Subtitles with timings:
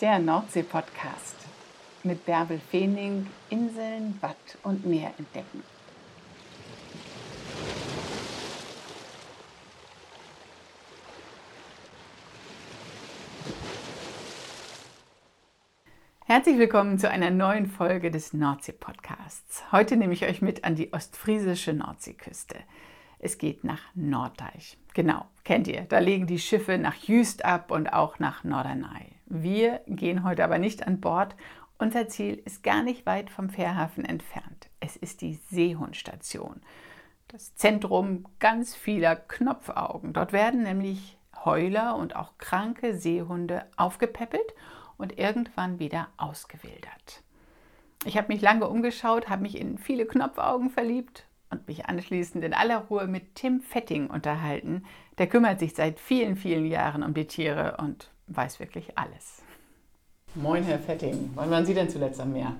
[0.00, 1.36] der Nordsee-Podcast.
[2.04, 5.62] Mit Bärbel Feening Inseln, Watt und Meer entdecken.
[16.24, 19.64] Herzlich willkommen zu einer neuen Folge des Nordsee-Podcasts.
[19.70, 22.56] Heute nehme ich euch mit an die ostfriesische Nordseeküste.
[23.18, 24.78] Es geht nach Norddeich.
[24.94, 25.82] Genau, kennt ihr.
[25.82, 29.19] Da legen die Schiffe nach Jüst ab und auch nach Norderney.
[29.32, 31.36] Wir gehen heute aber nicht an Bord.
[31.78, 34.68] Unser Ziel ist gar nicht weit vom Fährhafen entfernt.
[34.80, 36.60] Es ist die Seehundstation.
[37.28, 40.12] Das Zentrum ganz vieler Knopfaugen.
[40.12, 44.52] Dort werden nämlich Heuler und auch kranke Seehunde aufgepäppelt
[44.96, 47.22] und irgendwann wieder ausgewildert.
[48.04, 52.52] Ich habe mich lange umgeschaut, habe mich in viele Knopfaugen verliebt und mich anschließend in
[52.52, 54.86] aller Ruhe mit Tim Fetting unterhalten.
[55.18, 59.42] Der kümmert sich seit vielen, vielen Jahren um die Tiere und weiß wirklich alles.
[60.34, 61.30] Moin, Herr Fetting.
[61.34, 62.54] Wann waren Sie denn zuletzt am Meer?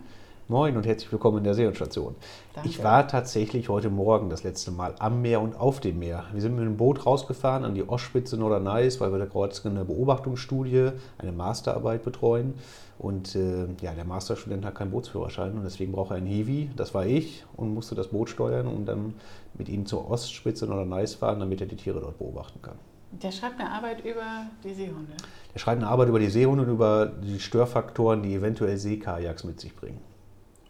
[0.49, 2.17] Moin und herzlich willkommen in der Seehundstation.
[2.65, 6.25] Ich war tatsächlich heute Morgen das letzte Mal am Meer und auf dem Meer.
[6.33, 9.85] Wir sind mit dem Boot rausgefahren an die Ostspitze Norderney, weil wir da gerade eine
[9.85, 12.55] Beobachtungsstudie, eine Masterarbeit betreuen.
[12.99, 16.69] Und äh, ja, der Masterstudent hat keinen Bootsführerschein und deswegen braucht er einen Heavy.
[16.75, 19.15] Das war ich und musste das Boot steuern und dann
[19.55, 22.90] mit ihm zur Ostspitze Norderney fahren, damit er die Tiere dort beobachten kann.
[23.13, 25.13] Der schreibt eine Arbeit über die Seehunde.
[25.53, 29.61] Der schreibt eine Arbeit über die Seehunde und über die Störfaktoren, die eventuell Seekajaks mit
[29.61, 30.01] sich bringen.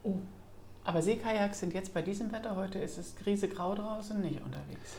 [0.02, 0.14] Oh.
[0.84, 4.96] Aber Seekajaks sind jetzt bei diesem Wetter, heute ist es griesegrau draußen, nicht unterwegs.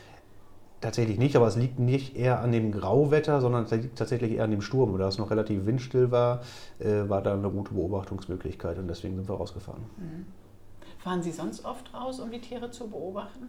[0.80, 4.44] Tatsächlich nicht, aber es liegt nicht eher an dem Grauwetter, sondern es liegt tatsächlich eher
[4.44, 4.96] an dem Sturm.
[4.98, 6.42] Da es noch relativ windstill war,
[6.78, 9.82] äh, war da eine gute Beobachtungsmöglichkeit und deswegen sind wir rausgefahren.
[9.96, 10.26] Mhm.
[10.98, 13.48] Fahren Sie sonst oft raus, um die Tiere zu beobachten?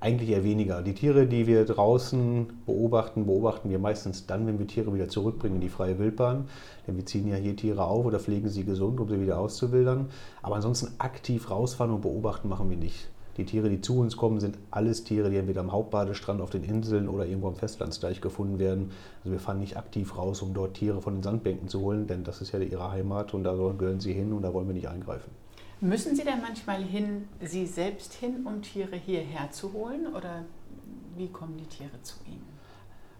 [0.00, 0.80] Eigentlich eher weniger.
[0.82, 5.56] Die Tiere, die wir draußen beobachten, beobachten wir meistens dann, wenn wir Tiere wieder zurückbringen
[5.56, 6.44] in die freie Wildbahn.
[6.86, 10.08] Denn wir ziehen ja hier Tiere auf oder pflegen sie gesund, um sie wieder auszuwildern.
[10.40, 13.08] Aber ansonsten aktiv rausfahren und beobachten machen wir nicht.
[13.38, 16.62] Die Tiere, die zu uns kommen, sind alles Tiere, die entweder am Hauptbadestrand auf den
[16.62, 18.92] Inseln oder irgendwo am Festlandsdeich gefunden werden.
[19.24, 22.22] Also wir fahren nicht aktiv raus, um dort Tiere von den Sandbänken zu holen, denn
[22.22, 24.88] das ist ja ihre Heimat und da gehören sie hin und da wollen wir nicht
[24.88, 25.30] eingreifen.
[25.80, 30.44] Müssen Sie da manchmal hin, Sie selbst hin, um Tiere hierher zu holen oder
[31.16, 32.46] wie kommen die Tiere zu Ihnen?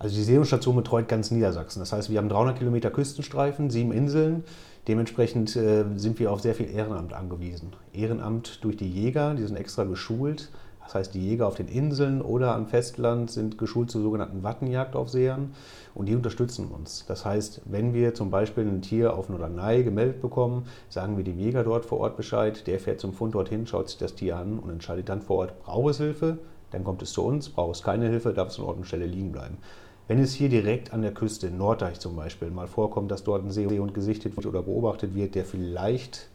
[0.00, 1.80] Also die Seehundstation betreut ganz Niedersachsen.
[1.80, 4.44] Das heißt, wir haben 300 Kilometer Küstenstreifen, sieben Inseln.
[4.86, 7.74] Dementsprechend äh, sind wir auf sehr viel Ehrenamt angewiesen.
[7.92, 10.50] Ehrenamt durch die Jäger, die sind extra geschult.
[10.88, 15.54] Das heißt, die Jäger auf den Inseln oder am Festland sind geschult zur sogenannten Wattenjagdaufsehern
[15.94, 17.04] und die unterstützen uns.
[17.06, 21.38] Das heißt, wenn wir zum Beispiel ein Tier auf Norderney gemeldet bekommen, sagen wir dem
[21.38, 24.58] Jäger dort vor Ort Bescheid, der fährt zum Fund dorthin, schaut sich das Tier an
[24.58, 26.38] und entscheidet dann vor Ort, braucht es Hilfe,
[26.70, 29.04] dann kommt es zu uns, braucht es keine Hilfe, darf es an Ort und Stelle
[29.04, 29.58] liegen bleiben.
[30.06, 33.44] Wenn es hier direkt an der Küste, in Norddeich zum Beispiel, mal vorkommt, dass dort
[33.44, 36.30] ein Seehund gesichtet wird oder beobachtet wird, der vielleicht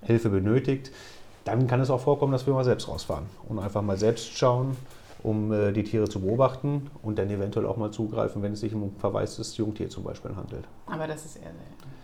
[0.00, 0.90] Hilfe benötigt,
[1.44, 4.76] dann kann es auch vorkommen, dass wir mal selbst rausfahren und einfach mal selbst schauen,
[5.22, 8.74] um äh, die Tiere zu beobachten und dann eventuell auch mal zugreifen, wenn es sich
[8.74, 10.64] um ein verwaistes Jungtier zum Beispiel handelt.
[10.86, 11.94] Aber das ist eher selten.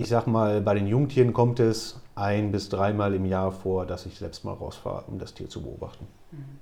[0.00, 4.06] Ich sag mal, bei den Jungtieren kommt es ein bis dreimal im Jahr vor, dass
[4.06, 6.06] ich selbst mal rausfahre, um das Tier zu beobachten.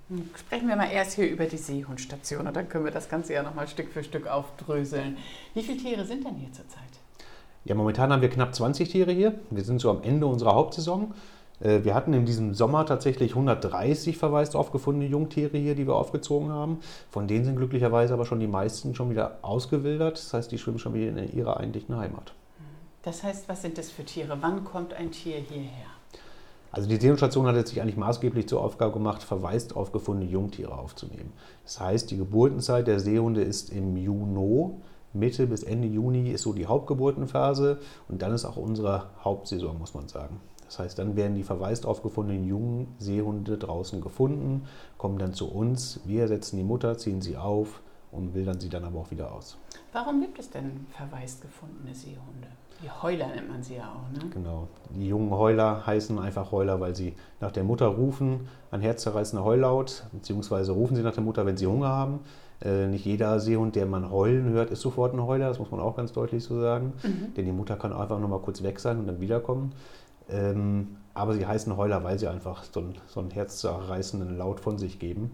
[0.08, 0.30] Mhm.
[0.34, 3.42] Sprechen wir mal erst hier über die Seehundstation und dann können wir das Ganze ja
[3.42, 5.18] nochmal Stück für Stück aufdröseln.
[5.52, 6.80] Wie viele Tiere sind denn hier zurzeit?
[7.64, 9.34] Ja, momentan haben wir knapp 20 Tiere hier.
[9.50, 11.12] Wir sind so am Ende unserer Hauptsaison.
[11.60, 16.50] Äh, wir hatten in diesem Sommer tatsächlich 130 verwaist aufgefundene Jungtiere hier, die wir aufgezogen
[16.50, 16.78] haben.
[17.10, 20.18] Von denen sind glücklicherweise aber schon die meisten schon wieder ausgewildert.
[20.18, 22.34] Das heißt, die schwimmen schon wieder in ihrer eigentlichen Heimat.
[23.02, 24.38] Das heißt, was sind das für Tiere?
[24.40, 25.86] Wann kommt ein Tier hierher?
[26.72, 31.32] Also die Seehundstation hat jetzt sich eigentlich maßgeblich zur Aufgabe gemacht, verwaist aufgefundene Jungtiere aufzunehmen.
[31.64, 34.72] Das heißt, die Geburtenzeit der Seehunde ist im Juni.
[35.12, 37.78] Mitte bis Ende Juni ist so die Hauptgeburtenphase
[38.08, 40.40] und dann ist auch unsere Hauptsaison, muss man sagen.
[40.66, 44.64] Das heißt, dann werden die verwaist aufgefundenen jungen Seehunde draußen gefunden,
[44.98, 47.80] kommen dann zu uns, wir ersetzen die Mutter, ziehen sie auf
[48.12, 49.58] und wildern sie dann aber auch wieder aus.
[49.92, 52.48] Warum gibt es denn verwaist gefundene Seehunde?
[52.82, 54.28] Die Heuler nennt man sie ja auch, ne?
[54.30, 54.68] Genau.
[54.90, 60.04] Die jungen Heuler heißen einfach Heuler, weil sie nach der Mutter rufen, ein herzzerreißender Heulaut,
[60.12, 62.20] beziehungsweise rufen sie nach der Mutter, wenn sie Hunger haben.
[62.62, 65.80] Äh, nicht jeder Seehund, der man heulen hört, ist sofort ein Heuler, das muss man
[65.80, 66.92] auch ganz deutlich so sagen.
[67.02, 67.34] Mhm.
[67.34, 69.72] Denn die Mutter kann einfach nur mal kurz weg sein und dann wiederkommen.
[70.28, 74.78] Ähm, aber sie heißen Heuler, weil sie einfach so einen, so einen herzzerreißenden Laut von
[74.78, 75.32] sich geben.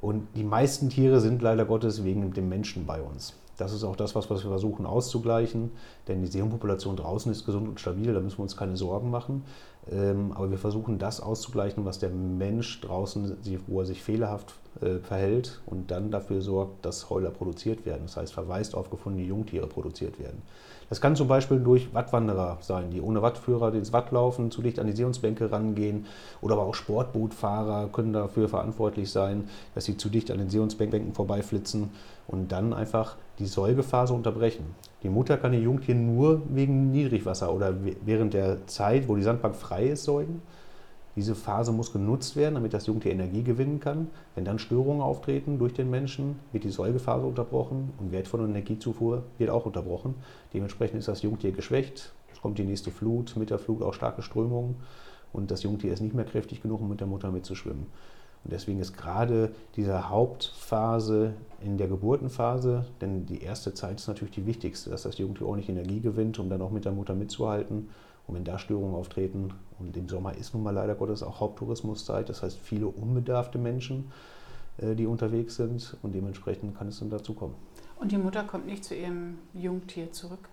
[0.00, 3.34] Und die meisten Tiere sind leider Gottes wegen dem Menschen bei uns.
[3.56, 5.70] Das ist auch das, was wir versuchen auszugleichen,
[6.08, 9.44] denn die Seehundpopulation draußen ist gesund und stabil, da müssen wir uns keine Sorgen machen.
[9.90, 13.36] Ähm, aber wir versuchen das auszugleichen, was der Mensch draußen,
[13.66, 18.02] wo er sich fehlerhaft äh, verhält und dann dafür sorgt, dass Heuler produziert werden.
[18.06, 20.42] Das heißt, verwaist aufgefundene Jungtiere produziert werden.
[20.92, 24.78] Das kann zum Beispiel durch Wattwanderer sein, die ohne Wattführer ins Watt laufen, zu dicht
[24.78, 26.04] an die Sehungsbänke rangehen.
[26.42, 31.14] Oder aber auch Sportbootfahrer können dafür verantwortlich sein, dass sie zu dicht an den Sehungsbänken
[31.14, 31.88] vorbeiflitzen
[32.28, 34.66] und dann einfach die Säugephase unterbrechen.
[35.02, 37.72] Die Mutter kann ihr Jungtier nur wegen Niedrigwasser oder
[38.04, 40.42] während der Zeit, wo die Sandbank frei ist, säugen.
[41.14, 44.08] Diese Phase muss genutzt werden, damit das Jungtier Energie gewinnen kann.
[44.34, 49.50] Wenn dann Störungen auftreten durch den Menschen, wird die Säugephase unterbrochen und wertvolle Energiezufuhr wird
[49.50, 50.14] auch unterbrochen.
[50.54, 52.12] Dementsprechend ist das Jungtier geschwächt.
[52.32, 54.76] Es kommt die nächste Flut, mit der Flut auch starke Strömungen
[55.32, 57.86] und das Jungtier ist nicht mehr kräftig genug, um mit der Mutter mitzuschwimmen.
[58.44, 64.34] Und deswegen ist gerade diese Hauptphase in der Geburtenphase, denn die erste Zeit ist natürlich
[64.34, 67.88] die wichtigste, dass das Jungtier ordentlich Energie gewinnt, um dann auch mit der Mutter mitzuhalten.
[68.26, 72.28] Und wenn da Störungen auftreten, und im Sommer ist nun mal leider Gottes auch Haupttourismuszeit,
[72.28, 74.12] das heißt viele unbedarfte Menschen,
[74.78, 77.54] äh, die unterwegs sind und dementsprechend kann es dann dazu kommen.
[77.98, 80.48] Und die Mutter kommt nicht zu ihrem Jungtier zurück?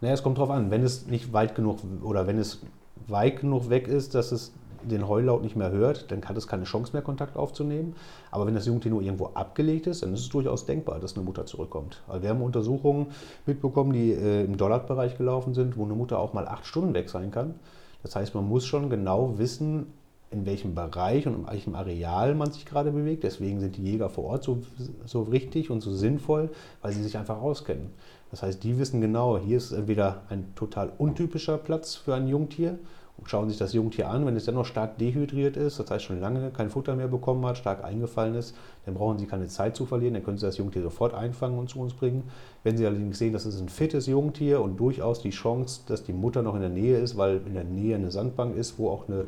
[0.00, 2.60] Naja, es kommt darauf an, wenn es nicht weit genug oder wenn es
[3.06, 4.52] weit genug weg ist, dass es
[4.82, 7.94] den Heulaut nicht mehr hört, dann hat es keine Chance mehr, Kontakt aufzunehmen.
[8.30, 11.24] Aber wenn das Jungtier nur irgendwo abgelegt ist, dann ist es durchaus denkbar, dass eine
[11.24, 12.02] Mutter zurückkommt.
[12.08, 13.08] Also wir haben Untersuchungen
[13.46, 17.08] mitbekommen, die äh, im Dollarbereich gelaufen sind, wo eine Mutter auch mal acht Stunden weg
[17.08, 17.54] sein kann.
[18.02, 19.86] Das heißt, man muss schon genau wissen,
[20.30, 23.24] in welchem Bereich und in welchem Areal man sich gerade bewegt.
[23.24, 24.62] Deswegen sind die Jäger vor Ort so,
[25.04, 26.50] so richtig und so sinnvoll,
[26.82, 27.90] weil sie sich einfach auskennen.
[28.30, 32.78] Das heißt, die wissen genau, hier ist entweder ein total untypischer Platz für ein Jungtier
[33.24, 34.26] schauen sich das Jungtier an.
[34.26, 37.58] Wenn es dennoch stark dehydriert ist, das heißt schon lange kein Futter mehr bekommen hat,
[37.58, 40.14] stark eingefallen ist, dann brauchen Sie keine Zeit zu verlieren.
[40.14, 42.24] Dann können Sie das Jungtier sofort einfangen und zu uns bringen.
[42.62, 46.12] Wenn Sie allerdings sehen, dass es ein fittes Jungtier und durchaus die Chance, dass die
[46.12, 49.08] Mutter noch in der Nähe ist, weil in der Nähe eine Sandbank ist, wo auch
[49.08, 49.24] eine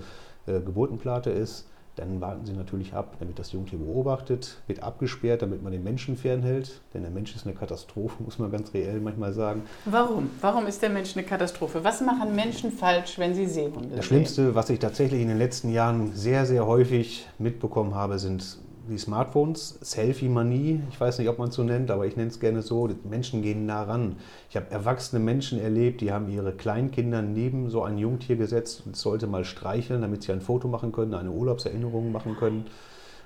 [0.47, 1.67] äh, Geburtenplate ist,
[1.97, 6.17] dann warten Sie natürlich ab, damit das Jungtier beobachtet, wird abgesperrt, damit man den Menschen
[6.17, 6.81] fernhält.
[6.94, 9.62] Denn der Mensch ist eine Katastrophe, muss man ganz reell manchmal sagen.
[9.85, 10.31] Warum?
[10.41, 11.85] Warum ist der Mensch eine Katastrophe?
[11.85, 13.97] Was machen Menschen falsch, wenn sie Seehunde sehen?
[13.97, 18.59] Das Schlimmste, was ich tatsächlich in den letzten Jahren sehr, sehr häufig mitbekommen habe, sind
[18.88, 22.40] die Smartphones, Selfie-Manie, ich weiß nicht, ob man es so nennt, aber ich nenne es
[22.40, 24.17] gerne so, Menschen gehen nah ran.
[24.50, 28.96] Ich habe erwachsene Menschen erlebt, die haben ihre Kleinkinder neben so ein Jungtier gesetzt und
[28.96, 32.67] sollte mal streicheln, damit sie ein Foto machen können, eine Urlaubserinnerung machen können.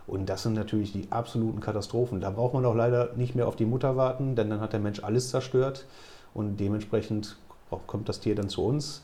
[0.06, 2.20] Und das sind natürlich die absoluten Katastrophen.
[2.20, 4.80] Da braucht man auch leider nicht mehr auf die Mutter warten, denn dann hat der
[4.80, 5.86] Mensch alles zerstört
[6.34, 7.36] und dementsprechend
[7.86, 9.02] kommt das Tier dann zu uns.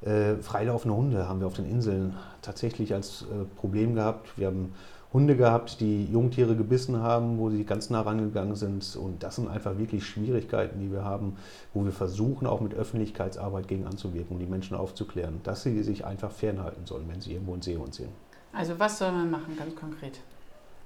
[0.00, 4.38] Äh, freilaufende Hunde haben wir auf den Inseln tatsächlich als äh, Problem gehabt.
[4.38, 4.72] Wir haben
[5.12, 8.96] Hunde gehabt, die Jungtiere gebissen haben, wo sie ganz nah rangegangen sind.
[8.96, 11.36] Und das sind einfach wirklich Schwierigkeiten, die wir haben,
[11.72, 16.04] wo wir versuchen, auch mit Öffentlichkeitsarbeit gegen anzuwirken, um die Menschen aufzuklären, dass sie sich
[16.04, 18.10] einfach fernhalten sollen, wenn sie irgendwo einen Seehund sehen.
[18.52, 20.20] Also was soll man machen, ganz konkret?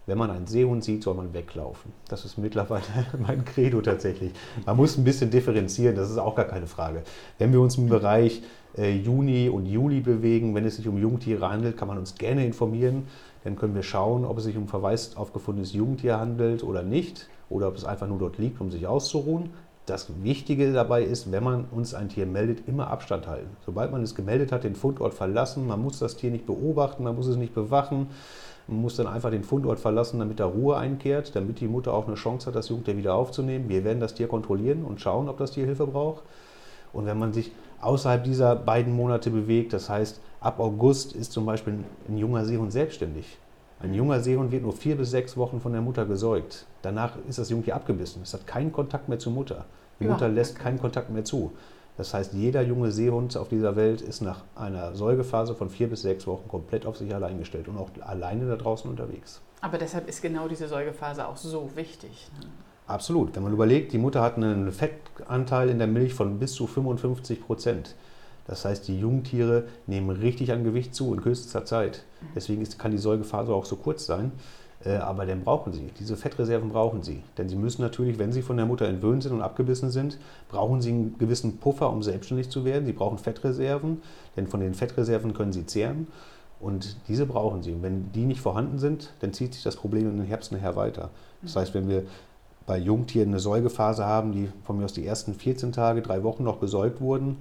[0.06, 1.92] Wenn man einen Seehund sieht, soll man weglaufen.
[2.08, 2.82] Das ist mittlerweile
[3.18, 4.32] mein Credo tatsächlich.
[4.66, 7.02] Man muss ein bisschen differenzieren, das ist auch gar keine Frage.
[7.38, 8.42] Wenn wir uns im Bereich
[8.76, 13.06] Juni und Juli bewegen, wenn es sich um Jungtiere handelt, kann man uns gerne informieren.
[13.44, 17.68] Dann können wir schauen, ob es sich um verwaist aufgefundenes Jugendtier handelt oder nicht, oder
[17.68, 19.50] ob es einfach nur dort liegt, um sich auszuruhen.
[19.84, 23.50] Das Wichtige dabei ist, wenn man uns ein Tier meldet, immer Abstand halten.
[23.66, 25.66] Sobald man es gemeldet hat, den Fundort verlassen.
[25.66, 28.06] Man muss das Tier nicht beobachten, man muss es nicht bewachen.
[28.68, 32.06] Man muss dann einfach den Fundort verlassen, damit da Ruhe einkehrt, damit die Mutter auch
[32.06, 33.68] eine Chance hat, das Jungtier wieder aufzunehmen.
[33.68, 36.22] Wir werden das Tier kontrollieren und schauen, ob das Tier Hilfe braucht.
[36.92, 41.46] Und wenn man sich außerhalb dieser beiden Monate bewegt, das heißt, ab August ist zum
[41.46, 43.38] Beispiel ein junger Seehund selbstständig.
[43.80, 46.66] Ein junger Seehund wird nur vier bis sechs Wochen von der Mutter gesäugt.
[46.82, 48.22] Danach ist das Jungtier abgebissen.
[48.22, 49.64] Es hat keinen Kontakt mehr zur Mutter.
[49.98, 50.32] Die Mutter ja.
[50.32, 51.52] lässt keinen Kontakt mehr zu.
[51.96, 56.02] Das heißt, jeder junge Seehund auf dieser Welt ist nach einer Säugephase von vier bis
[56.02, 59.42] sechs Wochen komplett auf sich allein gestellt und auch alleine da draußen unterwegs.
[59.60, 62.30] Aber deshalb ist genau diese Säugephase auch so wichtig.
[62.40, 62.46] Ne?
[62.86, 63.34] Absolut.
[63.34, 67.44] Wenn man überlegt, die Mutter hat einen Fettanteil in der Milch von bis zu 55
[67.44, 67.94] Prozent.
[68.46, 72.04] Das heißt, die Jungtiere nehmen richtig an Gewicht zu in kürzester Zeit.
[72.34, 74.32] Deswegen ist, kann die Säugephase auch so kurz sein.
[74.84, 77.22] Äh, aber dann brauchen sie, diese Fettreserven brauchen sie.
[77.38, 80.80] Denn sie müssen natürlich, wenn sie von der Mutter entwöhnt sind und abgebissen sind, brauchen
[80.80, 82.86] sie einen gewissen Puffer, um selbstständig zu werden.
[82.86, 84.02] Sie brauchen Fettreserven,
[84.36, 86.08] denn von den Fettreserven können sie zehren.
[86.58, 87.72] Und diese brauchen sie.
[87.72, 90.76] Und wenn die nicht vorhanden sind, dann zieht sich das Problem in den Herbst nachher
[90.76, 91.10] weiter.
[91.42, 91.60] Das mhm.
[91.60, 92.04] heißt, wenn wir
[92.66, 96.44] bei Jungtieren eine Säugephase haben, die von mir aus die ersten 14 Tage, drei Wochen
[96.44, 97.38] noch gesäugt wurden,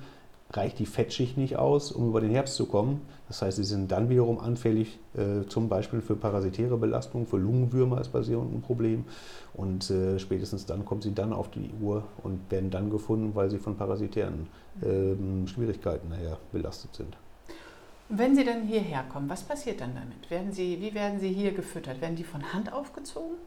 [0.54, 3.02] reicht die Fettschicht nicht aus, um über den Herbst zu kommen.
[3.28, 8.02] Das heißt, sie sind dann wiederum anfällig äh, zum Beispiel für parasitäre Belastung, für Lungenwürmer
[8.02, 9.06] ist bei ein Problem.
[9.54, 13.50] Und äh, spätestens dann kommen sie dann auf die Uhr und werden dann gefunden, weil
[13.50, 14.48] sie von parasitären
[14.82, 17.16] äh, Schwierigkeiten nachher belastet sind.
[18.14, 20.30] Wenn Sie dann hierher kommen, was passiert dann damit?
[20.30, 22.02] Werden Sie, wie werden Sie hier gefüttert?
[22.02, 23.38] Werden die von Hand aufgezogen?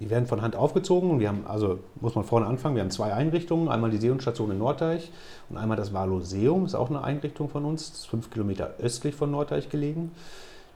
[0.00, 3.12] Die werden von Hand aufgezogen wir haben, also muss man vorne anfangen, wir haben zwei
[3.12, 5.12] Einrichtungen, einmal die Seehundstation in Norddeich
[5.48, 9.14] und einmal das Waloseum, ist auch eine Einrichtung von uns, das ist fünf Kilometer östlich
[9.14, 10.10] von Norddeich gelegen.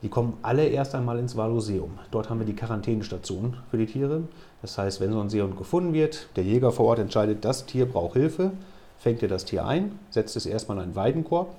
[0.01, 1.99] Die kommen alle erst einmal ins Waloseum.
[2.11, 4.23] Dort haben wir die Quarantänestation für die Tiere.
[4.61, 7.85] Das heißt, wenn so ein Seehund gefunden wird, der Jäger vor Ort entscheidet, das Tier
[7.85, 8.51] braucht Hilfe,
[8.97, 11.53] fängt er das Tier ein, setzt es erstmal in einen Weidenkorb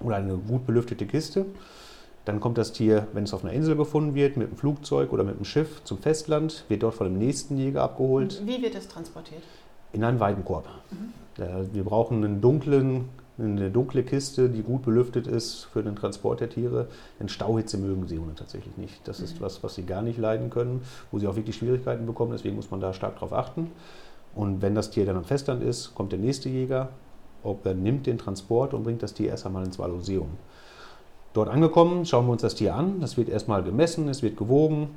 [0.00, 1.46] oder eine gut belüftete Kiste
[2.24, 5.24] dann kommt das Tier, wenn es auf einer Insel gefunden wird, mit dem Flugzeug oder
[5.24, 8.42] mit dem Schiff zum Festland, wird dort von dem nächsten Jäger abgeholt.
[8.46, 9.42] Wie wird es transportiert?
[9.92, 10.66] In einen Weidenkorb.
[10.90, 11.72] Mhm.
[11.72, 16.50] Wir brauchen einen dunklen, eine dunkle Kiste, die gut belüftet ist für den Transport der
[16.50, 16.86] Tiere.
[17.18, 19.06] Denn Stauhitze mögen Seehunde tatsächlich nicht.
[19.08, 19.44] Das ist mhm.
[19.44, 22.32] was, was sie gar nicht leiden können, wo sie auch wirklich Schwierigkeiten bekommen.
[22.32, 23.70] Deswegen muss man da stark drauf achten.
[24.34, 26.90] Und wenn das Tier dann am Festland ist, kommt der nächste Jäger,
[27.42, 30.28] ob er nimmt den Transport und bringt das Tier erst einmal ins Walloseum.
[31.32, 33.00] Dort angekommen, schauen wir uns das Tier an.
[33.00, 34.90] Das wird erstmal gemessen, es wird gewogen,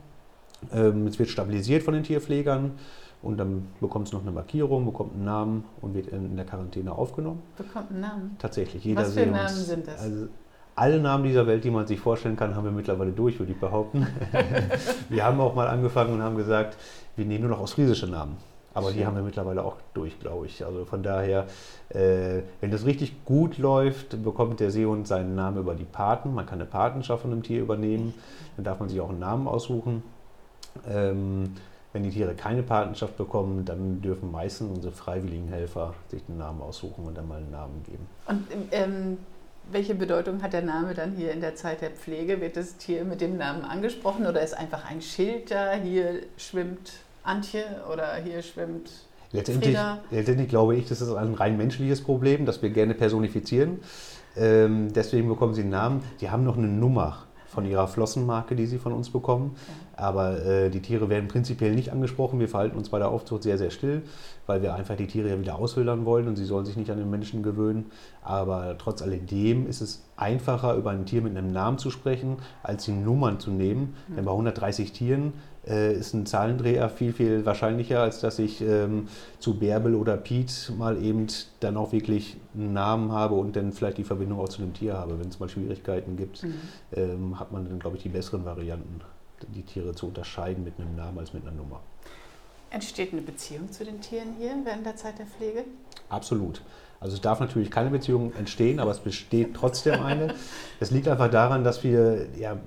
[0.73, 2.73] ähm, es wird stabilisiert von den Tierpflegern
[3.21, 6.91] und dann bekommt es noch eine Markierung, bekommt einen Namen und wird in der Quarantäne
[6.91, 7.41] aufgenommen.
[7.57, 8.35] Bekommt einen Namen?
[8.39, 8.83] Tatsächlich.
[8.83, 10.01] Jeder Was für Namen sind das?
[10.01, 10.27] Also
[10.75, 13.59] alle Namen dieser Welt, die man sich vorstellen kann, haben wir mittlerweile durch, würde ich
[13.59, 14.05] behaupten.
[15.09, 16.77] wir haben auch mal angefangen und haben gesagt,
[17.15, 18.37] wir nehmen nur noch ostfriesische Namen.
[18.75, 20.65] Aber die haben wir mittlerweile auch durch, glaube ich.
[20.65, 21.47] Also von daher,
[21.89, 26.33] äh, wenn das richtig gut läuft, bekommt der Seehund seinen Namen über die Paten.
[26.33, 28.13] Man kann eine Patenschaft von einem Tier übernehmen.
[28.57, 30.03] Dann darf man sich auch einen Namen aussuchen.
[30.87, 31.53] Ähm,
[31.93, 36.61] wenn die Tiere keine Patenschaft bekommen, dann dürfen meistens unsere freiwilligen Helfer sich den Namen
[36.61, 38.05] aussuchen und dann mal einen Namen geben.
[38.27, 39.17] Und ähm,
[39.71, 42.41] welche Bedeutung hat der Name dann hier in der Zeit der Pflege?
[42.41, 46.91] Wird das Tier mit dem Namen angesprochen oder ist einfach ein Schild da, hier schwimmt
[47.25, 48.89] Antje oder hier schwimmt
[49.31, 49.77] letztendlich,
[50.11, 53.79] letztendlich glaube ich, das ist ein rein menschliches Problem, das wir gerne personifizieren.
[54.37, 56.03] Ähm, deswegen bekommen sie einen Namen.
[56.21, 59.55] Die haben noch eine Nummer von ihrer Flossenmarke, die sie von uns bekommen.
[59.95, 62.39] Aber äh, die Tiere werden prinzipiell nicht angesprochen.
[62.39, 64.01] Wir verhalten uns bei der Aufzucht sehr, sehr still,
[64.45, 66.97] weil wir einfach die Tiere ja wieder auswildern wollen und sie sollen sich nicht an
[66.97, 67.85] den Menschen gewöhnen.
[68.21, 72.83] Aber trotz alledem ist es einfacher, über ein Tier mit einem Namen zu sprechen, als
[72.83, 73.95] die Nummern zu nehmen.
[74.09, 74.15] Mhm.
[74.17, 75.33] Denn bei 130 Tieren
[75.67, 79.07] äh, ist ein Zahlendreher viel, viel wahrscheinlicher, als dass ich ähm,
[79.39, 81.27] zu Bärbel oder Piet mal eben
[81.59, 84.95] dann auch wirklich einen Namen habe und dann vielleicht die Verbindung auch zu dem Tier
[84.95, 85.19] habe.
[85.19, 86.53] Wenn es mal Schwierigkeiten gibt, mhm.
[86.93, 89.01] ähm, hat man dann, glaube ich, die besseren Varianten,
[89.55, 91.81] die Tiere zu unterscheiden mit einem Namen als mit einer Nummer.
[92.69, 95.63] Entsteht eine Beziehung zu den Tieren hier während der Zeit der Pflege?
[96.09, 96.61] Absolut.
[96.99, 100.33] Also es darf natürlich keine Beziehung entstehen, aber es besteht trotzdem eine.
[100.79, 102.57] Es liegt einfach daran, dass wir ja,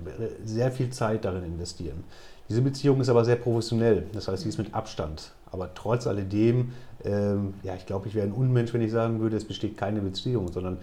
[0.44, 2.04] sehr viel Zeit darin investieren.
[2.48, 5.32] Diese Beziehung ist aber sehr professionell, das heißt, sie ist mit Abstand.
[5.50, 6.72] Aber trotz alledem,
[7.04, 10.00] ähm, ja, ich glaube, ich wäre ein Unmensch, wenn ich sagen würde, es besteht keine
[10.00, 10.78] Beziehung, sondern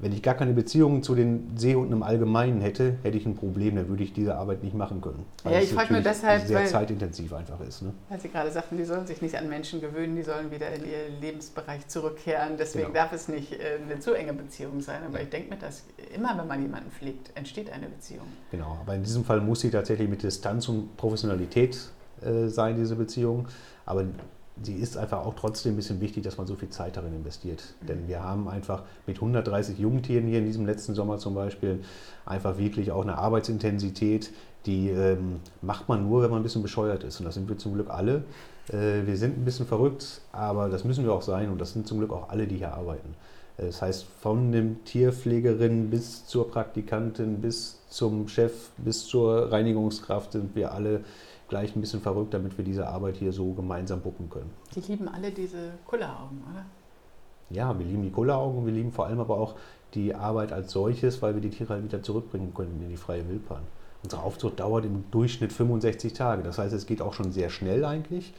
[0.00, 3.76] wenn ich gar keine Beziehung zu den Seehunden im Allgemeinen hätte, hätte ich ein Problem,
[3.76, 5.24] dann würde ich diese Arbeit nicht machen können.
[5.42, 7.82] Weil ja, ich frage nur deshalb, sehr weil, zeitintensiv einfach ist.
[7.82, 7.92] Ne?
[8.08, 10.82] Weil Sie gerade sagten, die sollen sich nicht an Menschen gewöhnen, die sollen wieder in
[10.84, 12.56] ihren Lebensbereich zurückkehren.
[12.58, 12.98] Deswegen genau.
[12.98, 15.02] darf es nicht äh, eine zu enge Beziehung sein.
[15.06, 15.24] Aber ja.
[15.24, 18.26] ich denke mir, dass immer, wenn man jemanden pflegt, entsteht eine Beziehung.
[18.50, 21.76] Genau, aber in diesem Fall muss sie tatsächlich mit Distanz und Professionalität
[22.22, 23.48] äh, sein, diese Beziehung.
[23.84, 24.04] Aber
[24.62, 27.62] sie ist einfach auch trotzdem ein bisschen wichtig, dass man so viel Zeit darin investiert.
[27.80, 27.86] Mhm.
[27.86, 31.80] Denn wir haben einfach mit 130 Jungtieren hier in diesem letzten Sommer zum Beispiel
[32.26, 34.30] einfach wirklich auch eine Arbeitsintensität,
[34.66, 37.20] die ähm, macht man nur, wenn man ein bisschen bescheuert ist.
[37.20, 38.24] Und das sind wir zum Glück alle.
[38.68, 41.50] Äh, wir sind ein bisschen verrückt, aber das müssen wir auch sein.
[41.50, 43.14] Und das sind zum Glück auch alle, die hier arbeiten.
[43.56, 50.32] Äh, das heißt, von dem Tierpflegerin bis zur Praktikantin, bis zum Chef, bis zur Reinigungskraft
[50.32, 51.00] sind wir alle
[51.48, 54.50] gleich ein bisschen verrückt, damit wir diese Arbeit hier so gemeinsam wuppen können.
[54.74, 56.64] Die lieben alle diese Kulleraugen, oder?
[57.50, 59.54] Ja, wir lieben die Kulleraugen und wir lieben vor allem aber auch
[59.94, 63.26] die Arbeit als solches, weil wir die Tiere halt wieder zurückbringen können in die freie
[63.28, 63.62] Wildbahn.
[64.02, 66.42] Unsere Aufzucht dauert im Durchschnitt 65 Tage.
[66.42, 68.32] Das heißt, es geht auch schon sehr schnell eigentlich.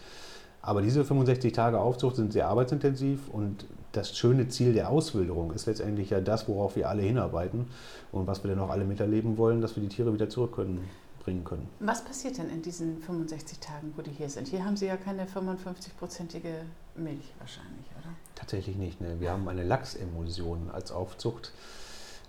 [0.61, 5.65] Aber diese 65 Tage Aufzucht sind sehr arbeitsintensiv und das schöne Ziel der Auswilderung ist
[5.65, 7.67] letztendlich ja das, worauf wir alle hinarbeiten
[8.11, 10.87] und was wir dann auch alle miterleben wollen, dass wir die Tiere wieder zurück können
[11.29, 11.69] bringen können.
[11.79, 14.48] Was passiert denn in diesen 65 Tagen, wo die hier sind?
[14.48, 18.09] Hier haben Sie ja keine 55-prozentige Milch wahrscheinlich, oder?
[18.33, 19.00] Tatsächlich nicht.
[19.00, 19.17] Ne?
[19.19, 21.53] Wir haben eine Lachsemulsion als Aufzucht.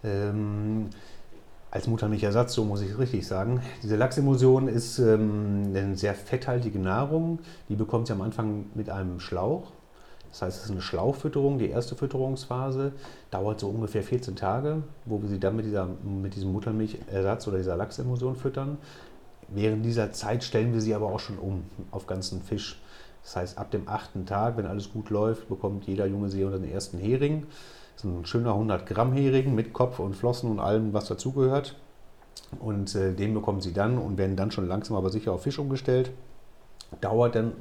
[0.04, 0.90] Ähm,
[1.70, 3.62] als Muttermilchersatz, so muss ich es richtig sagen.
[3.82, 7.38] Diese Lachsemulsion ist ähm, eine sehr fetthaltige Nahrung.
[7.68, 9.72] Die bekommt sie am Anfang mit einem Schlauch.
[10.30, 12.92] Das heißt, es ist eine Schlauchfütterung, die erste Fütterungsphase,
[13.30, 17.58] dauert so ungefähr 14 Tage, wo wir sie dann mit, dieser, mit diesem Muttermilchersatz oder
[17.58, 18.78] dieser Lachsemulsion füttern.
[19.48, 22.80] Während dieser Zeit stellen wir sie aber auch schon um auf ganzen Fisch.
[23.24, 26.70] Das heißt, ab dem achten Tag, wenn alles gut läuft, bekommt jeder junge Seehund den
[26.70, 27.46] ersten Hering.
[27.96, 31.76] Das ist ein schöner 100 Gramm Hering mit Kopf und Flossen und allem, was dazugehört.
[32.60, 35.58] Und äh, den bekommen sie dann und werden dann schon langsam aber sicher auf Fisch
[35.58, 36.12] umgestellt.
[37.00, 37.52] Dauert dann,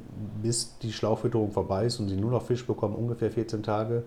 [0.42, 4.04] bis die Schlauchfütterung vorbei ist und sie nur noch Fisch bekommen, ungefähr 14 Tage.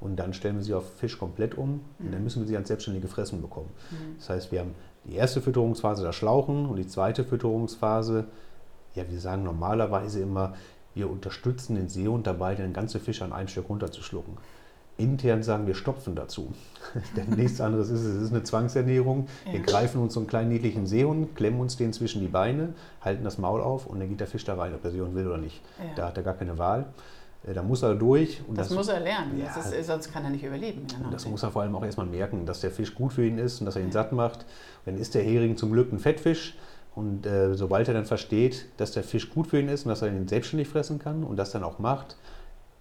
[0.00, 2.68] Und dann stellen wir sie auf Fisch komplett um und dann müssen wir sie ans
[2.68, 3.70] selbstständige Fressen bekommen.
[3.90, 4.16] Mhm.
[4.18, 8.26] Das heißt, wir haben die erste Fütterungsphase das Schlauchen und die zweite Fütterungsphase,
[8.94, 10.54] ja, wir sagen normalerweise immer,
[10.94, 14.38] wir unterstützen den Seehund dabei, den ganzen Fisch an einem Stück runterzuschlucken.
[14.98, 16.52] Intern sagen wir Stopfen dazu.
[17.16, 18.14] Denn nichts anderes ist es.
[18.16, 19.28] Es ist eine Zwangsernährung.
[19.44, 19.54] Ja.
[19.54, 23.24] Wir greifen uns so einen kleinen niedlichen Seehund, klemmen uns den zwischen die Beine, halten
[23.24, 25.38] das Maul auf und dann geht der Fisch da rein, ob der Seehund will oder
[25.38, 25.60] nicht.
[25.78, 25.94] Ja.
[25.96, 26.86] Da hat er gar keine Wahl.
[27.46, 28.42] Äh, da muss er durch.
[28.48, 30.86] das, das, muss er lernen, ja, ist, sonst kann er nicht überleben.
[31.10, 33.60] das muss er vor allem auch erstmal merken, dass der Fisch gut für ihn ist
[33.60, 34.40] und dass er ihn satt macht.
[34.84, 36.56] Und dann ist der Hering zum Glück ein Fettfisch.
[36.94, 40.00] Und äh, sobald er dann versteht, dass der Fisch gut für ihn ist und dass
[40.00, 42.16] er ihn selbstständig fressen kann und das dann auch macht,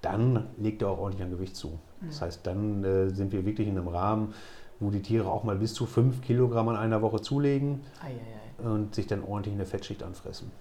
[0.02, 1.80] dann legt er auch ordentlich an Gewicht zu.
[2.08, 4.34] Das heißt, dann äh, sind wir wirklich in einem Rahmen,
[4.80, 8.66] wo die Tiere auch mal bis zu 5 Kilogramm an einer Woche zulegen ei, ei,
[8.66, 8.70] ei.
[8.70, 10.52] und sich dann ordentlich in der Fettschicht anfressen.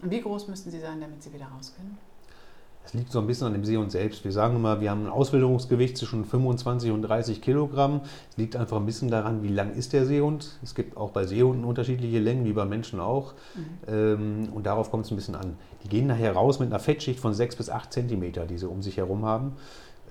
[0.00, 1.96] Und wie groß müssten sie sein, damit sie wieder raus können?
[2.84, 4.24] Es liegt so ein bisschen an dem Seehund selbst.
[4.24, 8.00] Wir sagen immer, wir haben ein Auswilderungsgewicht zwischen 25 und 30 Kilogramm.
[8.30, 10.58] Es liegt einfach ein bisschen daran, wie lang ist der Seehund.
[10.62, 13.34] Es gibt auch bei Seehunden unterschiedliche Längen, wie bei Menschen auch.
[13.86, 14.48] Mhm.
[14.52, 15.56] Und darauf kommt es ein bisschen an.
[15.84, 18.82] Die gehen nachher raus mit einer Fettschicht von 6 bis 8 Zentimeter, die sie um
[18.82, 19.52] sich herum haben.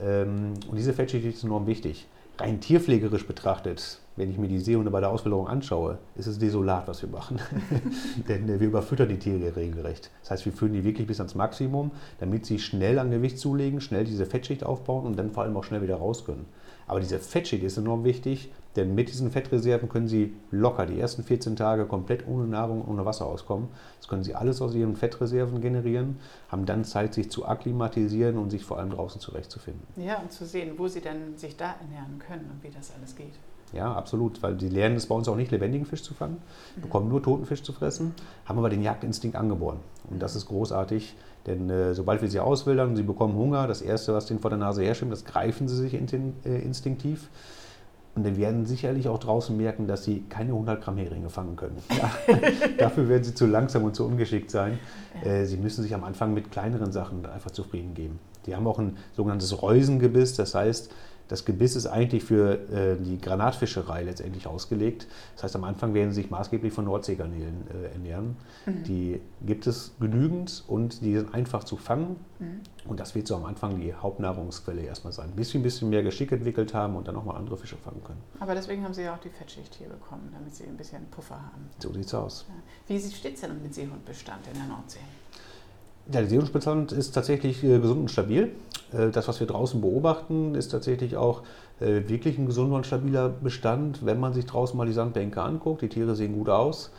[0.01, 2.07] Ähm, und diese Fettschicht ist enorm wichtig.
[2.41, 6.87] Rein tierpflegerisch betrachtet wenn ich mir die Seehunde bei der Ausbildung anschaue, ist es desolat,
[6.87, 7.39] was wir machen.
[8.27, 10.11] Denn äh, wir überfüttern die Tiere regelrecht.
[10.21, 13.79] Das heißt, wir führen die wirklich bis ans Maximum, damit sie schnell an Gewicht zulegen,
[13.79, 16.45] schnell diese Fettschicht aufbauen und dann vor allem auch schnell wieder raus können.
[16.87, 21.23] Aber diese Fettschicht ist enorm wichtig, denn mit diesen Fettreserven können Sie locker die ersten
[21.23, 23.67] 14 Tage komplett ohne Nahrung, ohne Wasser auskommen.
[23.99, 28.49] Das können Sie alles aus Ihren Fettreserven generieren, haben dann Zeit, sich zu akklimatisieren und
[28.49, 29.81] sich vor allem draußen zurechtzufinden.
[29.97, 33.15] Ja, und zu sehen, wo Sie dann sich da ernähren können und wie das alles
[33.15, 33.33] geht.
[33.73, 36.37] Ja, absolut, weil die lernen es bei uns auch nicht, lebendigen Fisch zu fangen,
[36.75, 38.13] bekommen nur toten Fisch zu fressen,
[38.45, 39.79] haben aber den Jagdinstinkt angeboren.
[40.09, 41.15] Und das ist großartig,
[41.47, 44.49] denn äh, sobald wir sie auswildern und sie bekommen Hunger, das Erste, was denen vor
[44.49, 47.29] der Nase herschwimmt, das greifen sie sich äh, instinktiv.
[48.13, 51.77] Und dann werden sicherlich auch draußen merken, dass sie keine 100 Gramm Heringe fangen können.
[51.97, 52.11] Ja,
[52.77, 54.79] dafür werden sie zu langsam und zu ungeschickt sein.
[55.23, 58.19] Äh, sie müssen sich am Anfang mit kleineren Sachen einfach zufrieden geben.
[58.45, 60.91] Die haben auch ein sogenanntes Reusengebiss, das heißt,
[61.31, 65.07] das Gebiss ist eigentlich für äh, die Granatfischerei letztendlich ausgelegt.
[65.35, 68.35] Das heißt, am Anfang werden sie sich maßgeblich von Nordseegarnelen äh, ernähren.
[68.65, 68.83] Mhm.
[68.83, 72.17] Die gibt es genügend und die sind einfach zu fangen.
[72.39, 72.59] Mhm.
[72.85, 75.31] Und das wird so am Anfang die Hauptnahrungsquelle erstmal sein.
[75.33, 78.19] Bis wir ein bisschen mehr Geschick entwickelt haben und dann nochmal andere Fische fangen können.
[78.41, 81.35] Aber deswegen haben Sie ja auch die Fettschicht hier bekommen, damit Sie ein bisschen Puffer
[81.35, 81.69] haben.
[81.79, 82.45] So sieht es aus.
[82.49, 82.93] Ja.
[82.93, 84.99] Wie steht es denn mit Seehundbestand in der Nordsee?
[86.07, 88.51] Der Seehundbestand ist tatsächlich äh, gesund und stabil.
[88.93, 91.43] Äh, das, was wir draußen beobachten, ist tatsächlich auch
[91.79, 95.81] äh, wirklich ein gesunder und stabiler Bestand, wenn man sich draußen mal die Sandbänke anguckt.
[95.81, 96.91] Die Tiere sehen gut aus.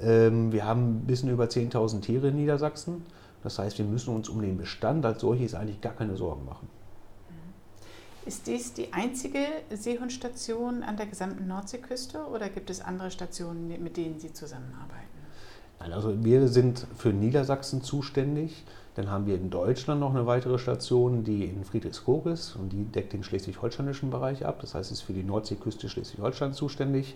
[0.00, 3.04] Ähm, wir haben ein bisschen über 10.000 Tiere in Niedersachsen.
[3.42, 6.68] Das heißt, wir müssen uns um den Bestand als solches eigentlich gar keine Sorgen machen.
[8.24, 13.96] Ist dies die einzige Seehundstation an der gesamten Nordseeküste oder gibt es andere Stationen, mit
[13.96, 15.08] denen Sie zusammenarbeiten?
[15.80, 18.64] Also wir sind für Niedersachsen zuständig.
[18.94, 22.84] Dann haben wir in Deutschland noch eine weitere Station, die in Friedrichskoog ist und die
[22.84, 24.60] deckt den schleswig-holsteinischen Bereich ab.
[24.60, 27.14] Das heißt, ist für die Nordseeküste Schleswig-Holstein zuständig.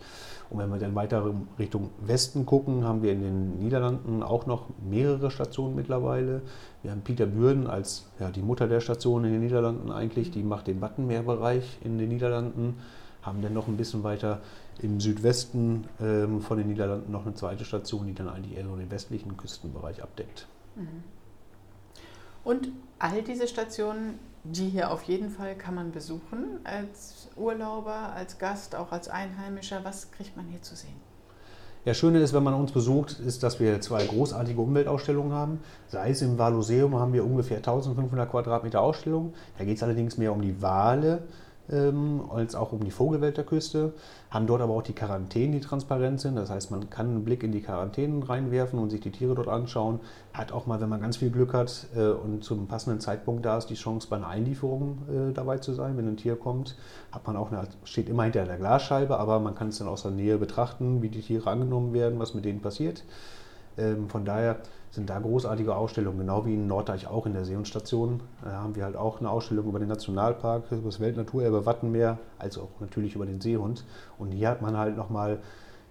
[0.48, 4.68] Und wenn wir dann weiter Richtung Westen gucken, haben wir in den Niederlanden auch noch
[4.88, 6.40] mehrere Stationen mittlerweile.
[6.82, 10.42] Wir haben Peter Büren als ja, die Mutter der Station in den Niederlanden eigentlich, die
[10.42, 12.76] macht den Wattenmeerbereich in den Niederlanden
[13.26, 14.40] haben dann noch ein bisschen weiter
[14.80, 18.76] im Südwesten ähm, von den Niederlanden noch eine zweite Station, die dann eigentlich eher so
[18.76, 20.46] den westlichen Küstenbereich abdeckt.
[20.76, 21.02] Mhm.
[22.46, 22.68] Und
[23.00, 28.76] all diese Stationen, die hier auf jeden Fall kann man besuchen als Urlauber, als Gast,
[28.76, 29.80] auch als Einheimischer.
[29.82, 30.94] Was kriegt man hier zu sehen?
[31.84, 35.58] Ja, Schöne ist, wenn man uns besucht, ist, dass wir zwei großartige Umweltausstellungen haben.
[35.88, 39.34] Sei es im Waloseum haben wir ungefähr 1500 Quadratmeter Ausstellung.
[39.58, 41.24] Da geht es allerdings mehr um die Wale
[41.70, 43.92] ähm, als auch um die Vogelwelt der Küste,
[44.30, 46.36] haben dort aber auch die Quarantänen, die transparent sind.
[46.36, 49.48] Das heißt, man kann einen Blick in die Quarantänen reinwerfen und sich die Tiere dort
[49.48, 50.00] anschauen.
[50.32, 53.58] Hat auch mal, wenn man ganz viel Glück hat äh, und zum passenden Zeitpunkt da
[53.58, 55.96] ist, die Chance bei einer Einlieferung äh, dabei zu sein.
[55.96, 56.76] Wenn ein Tier kommt,
[57.12, 60.02] hat man auch eine, steht immer hinter der Glasscheibe, aber man kann es dann aus
[60.02, 63.04] der Nähe betrachten, wie die Tiere angenommen werden, was mit denen passiert.
[63.78, 64.56] Ähm, von daher
[64.96, 68.20] sind da großartige Ausstellungen, genau wie in Norddeich auch in der Seehundstation.
[68.42, 72.58] Da haben wir halt auch eine Ausstellung über den Nationalpark, über das Weltnaturerbe Wattenmeer, als
[72.58, 73.84] auch natürlich über den Seehund.
[74.18, 75.38] Und hier hat man halt nochmal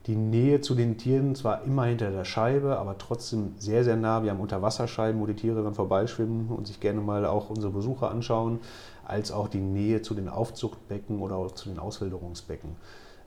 [0.08, 4.22] die Nähe zu den Tieren, zwar immer hinter der Scheibe, aber trotzdem sehr, sehr nah.
[4.22, 8.12] Wir haben Unterwasserscheiben, wo die Tiere dann vorbeischwimmen und sich gerne mal auch unsere Besucher
[8.12, 8.60] anschauen.
[9.06, 12.76] als auch die Nähe zu den Aufzuchtbecken oder auch zu den Auswilderungsbecken.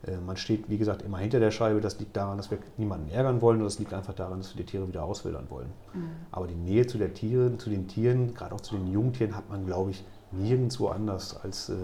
[0.05, 1.81] Äh, man steht, wie gesagt, immer hinter der Scheibe.
[1.81, 4.63] Das liegt daran, dass wir niemanden ärgern wollen, und das liegt einfach daran, dass wir
[4.63, 5.69] die Tiere wieder auswildern wollen.
[5.93, 6.09] Mhm.
[6.31, 9.49] Aber die Nähe zu, der Tiere, zu den Tieren, gerade auch zu den Jungtieren, hat
[9.49, 11.75] man, glaube ich, nirgendwo anders als äh,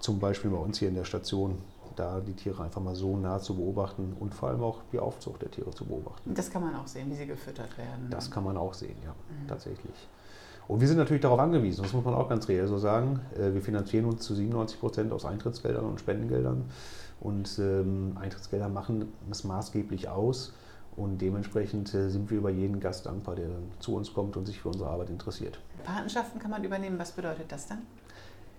[0.00, 1.58] zum Beispiel bei uns hier in der Station.
[1.94, 5.40] Da die Tiere einfach mal so nah zu beobachten und vor allem auch die Aufzucht
[5.40, 6.34] der Tiere zu beobachten.
[6.34, 8.08] Das kann man auch sehen, wie sie gefüttert werden.
[8.10, 9.48] Das kann man auch sehen, ja, mhm.
[9.48, 10.08] tatsächlich.
[10.68, 13.20] Und wir sind natürlich darauf angewiesen, das muss man auch ganz reell so sagen.
[13.34, 16.64] Äh, wir finanzieren uns zu 97 Prozent aus Eintrittsgeldern und Spendengeldern.
[17.20, 20.52] Und ähm, Eintrittsgelder machen es maßgeblich aus.
[20.96, 23.48] Und dementsprechend äh, sind wir über jeden Gast dankbar, der
[23.80, 25.58] zu uns kommt und sich für unsere Arbeit interessiert.
[25.84, 26.98] Patenschaften kann man übernehmen.
[26.98, 27.82] Was bedeutet das dann?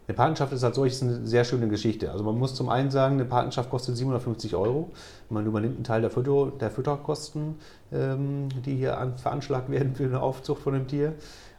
[0.08, 2.12] Eine Patenschaft ist als solches eine sehr schöne Geschichte.
[2.12, 4.90] Also man muss zum einen sagen, eine Patenschaft kostet 750 Euro.
[5.30, 7.56] Man übernimmt einen Teil der, Fütter, der Fütterkosten,
[7.92, 11.14] ähm, die hier an, veranschlagt werden für eine Aufzucht von einem Tier.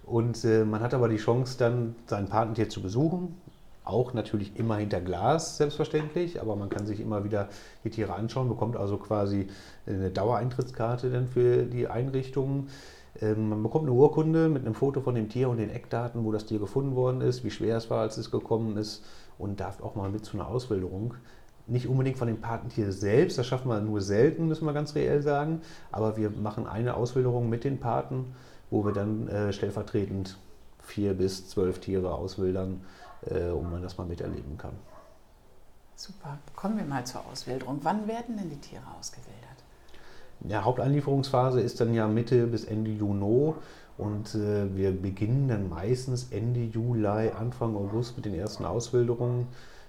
[0.06, 3.36] Und äh, man hat aber die Chance, dann sein Patentier zu besuchen.
[3.88, 7.48] Auch natürlich immer hinter Glas, selbstverständlich, aber man kann sich immer wieder
[7.84, 9.46] die Tiere anschauen, bekommt also quasi
[9.86, 12.68] eine Dauereintrittskarte dann für die Einrichtungen.
[13.22, 16.32] Ähm, man bekommt eine Urkunde mit einem Foto von dem Tier und den Eckdaten, wo
[16.32, 19.06] das Tier gefunden worden ist, wie schwer es war, als es gekommen ist
[19.38, 21.14] und darf auch mal mit zu einer Auswilderung.
[21.66, 25.22] Nicht unbedingt von dem Patentier selbst, das schaffen wir nur selten, müssen wir ganz reell
[25.22, 28.34] sagen, aber wir machen eine Auswilderung mit den Paten,
[28.70, 30.36] wo wir dann äh, stellvertretend
[30.78, 32.82] vier bis zwölf Tiere auswildern
[33.26, 34.72] äh, und man das mal miterleben kann.
[35.96, 36.38] Super.
[36.54, 37.80] Kommen wir mal zur Auswilderung.
[37.82, 39.38] Wann werden denn die Tiere ausgewildert?
[40.46, 43.54] Ja, Haupteinlieferungsphase ist dann ja Mitte bis Ende Juni
[43.96, 49.48] und äh, wir beginnen dann meistens Ende Juli, Anfang August mit den ersten Auswilderungen.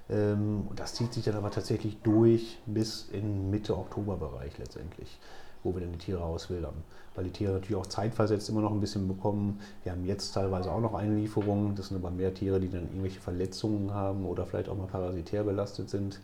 [0.10, 5.20] Ähm, das zieht sich dann aber tatsächlich durch bis in Mitte Oktoberbereich letztendlich
[5.64, 6.74] wo wir dann die Tiere auswildern.
[7.16, 9.60] Weil die Tiere natürlich auch zeitversetzt immer noch ein bisschen bekommen.
[9.84, 11.76] Wir haben jetzt teilweise auch noch Einlieferungen.
[11.76, 15.44] Das sind aber mehr Tiere, die dann irgendwelche Verletzungen haben oder vielleicht auch mal parasitär
[15.44, 16.20] belastet sind.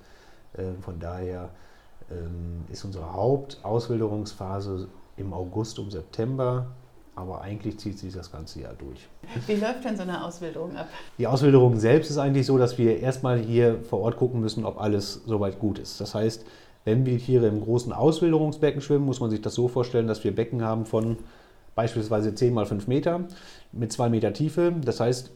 [0.58, 1.50] Ähm, von daher
[2.12, 6.68] ähm, ist unsere Hauptauswilderungsphase im August und September.
[7.18, 9.08] Aber eigentlich zieht sich das ganze Jahr durch.
[9.48, 10.90] Wie läuft denn so eine Auswilderung ab?
[11.18, 14.82] Die Auswilderung selbst ist eigentlich so, dass wir erstmal hier vor Ort gucken müssen, ob
[14.82, 16.02] alles soweit gut ist.
[16.02, 16.46] Das heißt,
[16.86, 20.34] wenn wir Tiere im großen Auswilderungsbecken schwimmen, muss man sich das so vorstellen, dass wir
[20.34, 21.18] Becken haben von
[21.74, 23.26] beispielsweise 10 mal 5 Meter
[23.74, 24.74] mit 2 Meter Tiefe.
[24.84, 25.32] Das heißt,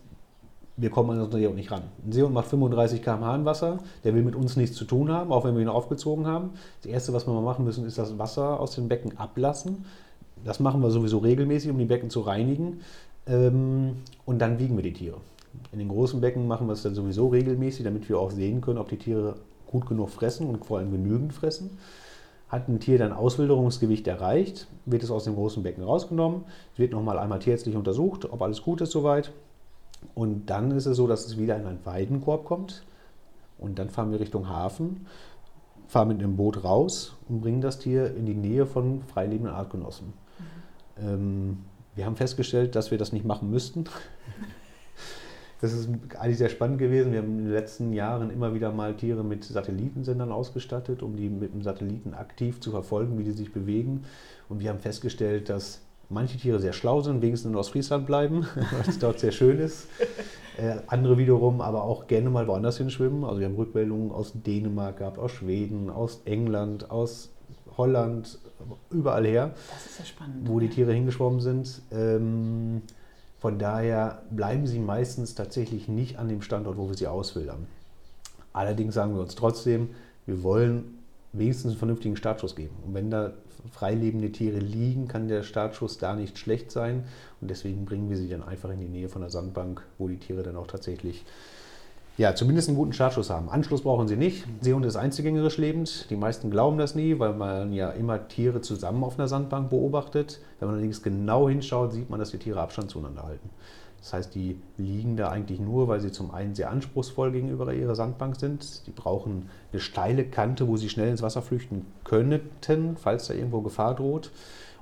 [0.78, 1.84] wir kommen an unseren Seehund nicht ran.
[2.06, 5.32] Ein Seehund macht 35 km/h im Wasser, der will mit uns nichts zu tun haben,
[5.32, 6.52] auch wenn wir ihn aufgezogen haben.
[6.82, 9.86] Das Erste, was wir mal machen müssen, ist das Wasser aus den Becken ablassen.
[10.46, 12.80] Das machen wir sowieso regelmäßig, um die Becken zu reinigen.
[13.28, 15.18] Ähm, und dann wiegen wir die Tiere.
[15.74, 18.78] In den großen Becken machen wir es dann sowieso regelmäßig, damit wir auch sehen können,
[18.78, 19.36] ob die Tiere
[19.70, 21.78] gut genug fressen und vor allem genügend fressen.
[22.50, 26.44] Hat ein Tier dann Auswilderungsgewicht erreicht, wird es aus dem großen Becken rausgenommen,
[26.76, 29.32] wird nochmal einmal tierärztlich untersucht, ob alles gut ist soweit.
[30.16, 32.84] Und dann ist es so, dass es wieder in einen Weidenkorb kommt.
[33.60, 35.06] Und dann fahren wir Richtung Hafen,
[35.88, 40.14] fahren mit einem Boot raus und bringen das Tier in die Nähe von freilebenden Artgenossen.
[40.98, 41.08] Mhm.
[41.08, 41.58] Ähm,
[41.96, 43.84] wir haben festgestellt, dass wir das nicht machen müssten.
[45.62, 47.12] Das ist eigentlich sehr spannend gewesen.
[47.12, 51.30] Wir haben in den letzten Jahren immer wieder mal Tiere mit Satellitensendern ausgestattet, um die
[51.30, 54.06] mit dem Satelliten aktiv zu verfolgen, wie die sich bewegen.
[54.48, 58.48] Und wir haben festgestellt, dass manche Tiere sehr schlau sind, wenigstens in Ostfriesland bleiben,
[58.86, 59.88] was dort sehr schön ist.
[60.58, 63.26] Äh, andere wiederum aber auch gerne mal woanders hinschwimmen.
[63.26, 67.32] Also wir haben Rückmeldungen aus Dänemark gehabt, aus Schweden, aus England, aus
[67.78, 68.40] Holland,
[68.92, 69.52] überall her.
[69.72, 70.48] Das ist ja spannend.
[70.50, 71.82] Wo die Tiere hingeschwommen sind.
[71.92, 72.82] Ähm,
[73.40, 77.68] von daher bleiben sie meistens tatsächlich nicht an dem Standort, wo wir sie auswildern.
[78.52, 79.90] Allerdings sagen wir uns trotzdem,
[80.26, 81.00] wir wollen
[81.32, 82.76] wenigstens einen vernünftigen Startschuss geben.
[82.86, 83.32] Und wenn da
[83.72, 87.04] freilebende Tiere liegen, kann der Startschuss da nicht schlecht sein.
[87.40, 90.18] Und deswegen bringen wir sie dann einfach in die Nähe von der Sandbank, wo die
[90.18, 91.24] Tiere dann auch tatsächlich
[92.20, 93.50] ja, zumindest einen guten Startschuss haben.
[93.50, 94.46] Anschluss brauchen sie nicht.
[94.60, 96.10] Seehund ist einzelgängerisch lebend.
[96.10, 100.42] Die meisten glauben das nie, weil man ja immer Tiere zusammen auf einer Sandbank beobachtet.
[100.60, 103.50] Wenn man allerdings genau hinschaut, sieht man, dass die Tiere Abstand zueinander halten.
[104.02, 107.96] Das heißt, die liegen da eigentlich nur, weil sie zum einen sehr anspruchsvoll gegenüber ihrer
[107.96, 108.86] Sandbank sind.
[108.86, 113.62] Die brauchen eine steile Kante, wo sie schnell ins Wasser flüchten könnten, falls da irgendwo
[113.62, 114.32] Gefahr droht.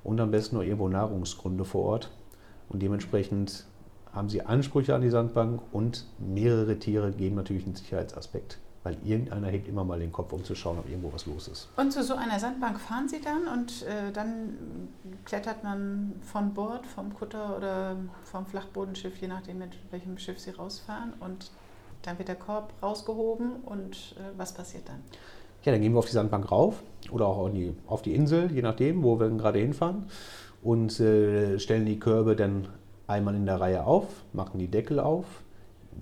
[0.04, 2.12] Und am besten noch irgendwo Nahrungsgründe vor Ort.
[2.68, 3.66] Und dementsprechend
[4.14, 9.48] haben sie Ansprüche an die Sandbank und mehrere Tiere geben natürlich einen Sicherheitsaspekt, weil irgendeiner
[9.48, 11.70] hebt immer mal den Kopf, um zu schauen, ob irgendwo was los ist.
[11.78, 14.90] Und zu so einer Sandbank fahren Sie dann und äh, dann
[15.26, 20.52] klettert man von Bord, vom Kutter oder vom Flachbodenschiff, je nachdem, mit welchem Schiff Sie
[20.52, 21.52] rausfahren und
[22.04, 25.02] dann wird der Korb rausgehoben und äh, was passiert dann?
[25.64, 28.52] Ja, dann gehen wir auf die Sandbank rauf oder auch auf die, auf die Insel,
[28.52, 30.06] je nachdem, wo wir gerade hinfahren
[30.64, 32.68] und äh, stellen die Körbe dann
[33.08, 35.26] einmal in der Reihe auf, machen die Deckel auf,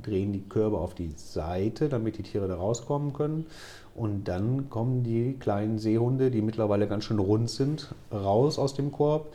[0.02, 3.46] drehen die Körbe auf die Seite, damit die Tiere da rauskommen können.
[3.96, 8.92] Und dann kommen die kleinen Seehunde, die mittlerweile ganz schön rund sind, raus aus dem
[8.92, 9.34] Korb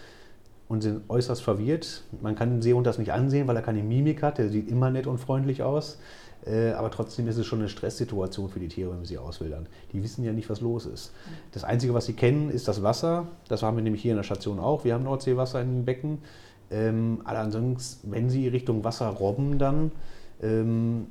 [0.68, 2.04] und sind äußerst verwirrt.
[2.20, 4.38] Man kann den Seehund das nicht ansehen, weil er keine Mimik hat.
[4.38, 5.98] Der sieht immer nett und freundlich aus.
[6.46, 9.66] Äh, aber trotzdem ist es schon eine Stresssituation für die Tiere, wenn wir sie auswildern.
[9.92, 11.12] Die wissen ja nicht, was los ist.
[11.52, 13.26] Das Einzige, was sie kennen, ist das Wasser.
[13.48, 14.85] Das haben wir nämlich hier in der Station auch.
[14.85, 16.18] Wir haben Nordseewasser in den Becken.
[16.70, 19.90] Ähm, ansonsten, wenn sie Richtung Wasser robben, dann
[20.42, 21.06] ähm,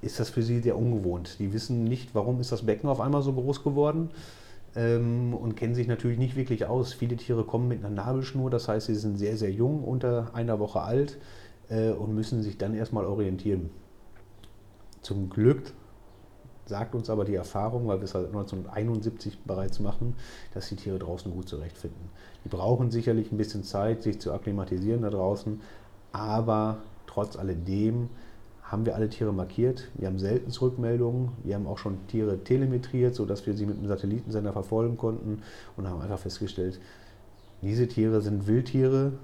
[0.00, 1.38] ist das für sie sehr ungewohnt.
[1.38, 4.10] Die wissen nicht, warum ist das Becken auf einmal so groß geworden
[4.74, 6.92] ähm, und kennen sich natürlich nicht wirklich aus.
[6.92, 10.58] Viele Tiere kommen mit einer Nabelschnur, das heißt, sie sind sehr, sehr jung, unter einer
[10.58, 11.18] Woche alt
[11.68, 13.70] äh, und müssen sich dann erstmal orientieren.
[15.02, 15.72] Zum Glück
[16.66, 20.14] sagt uns aber die Erfahrung, weil wir es seit 1971 bereits machen,
[20.52, 22.10] dass die Tiere draußen gut zurechtfinden.
[22.46, 25.60] Die brauchen sicherlich ein bisschen Zeit, sich zu akklimatisieren da draußen,
[26.12, 26.76] aber
[27.08, 28.08] trotz alledem
[28.62, 29.88] haben wir alle Tiere markiert.
[29.96, 31.30] Wir haben selten Rückmeldungen.
[31.42, 35.42] Wir haben auch schon Tiere telemetriert, sodass wir sie mit einem Satellitensender verfolgen konnten
[35.76, 36.78] und haben einfach festgestellt,
[37.62, 39.14] diese Tiere sind Wildtiere,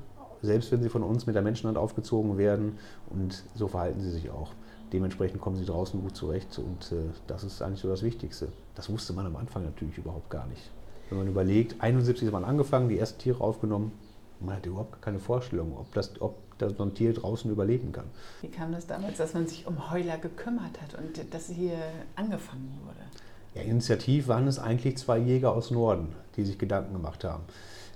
[0.43, 2.77] selbst wenn sie von uns mit der Menschenhand aufgezogen werden
[3.09, 4.51] und so verhalten sie sich auch.
[4.93, 8.49] Dementsprechend kommen sie draußen gut zurecht und äh, das ist eigentlich so das Wichtigste.
[8.75, 10.73] Das wusste man am Anfang natürlich überhaupt gar nicht.
[11.13, 13.93] Wenn man überlegt, 71 ist man angefangen, die ersten Tiere aufgenommen,
[14.41, 18.07] man hatte überhaupt keine Vorstellung, ob, das, ob das so ein Tier draußen überleben kann.
[18.41, 21.77] Wie kam das damals, dass man sich um Heuler gekümmert hat und dass hier
[22.17, 23.01] angefangen wurde?
[23.55, 27.43] Ja, initiativ waren es eigentlich zwei Jäger aus Norden, die sich Gedanken gemacht haben.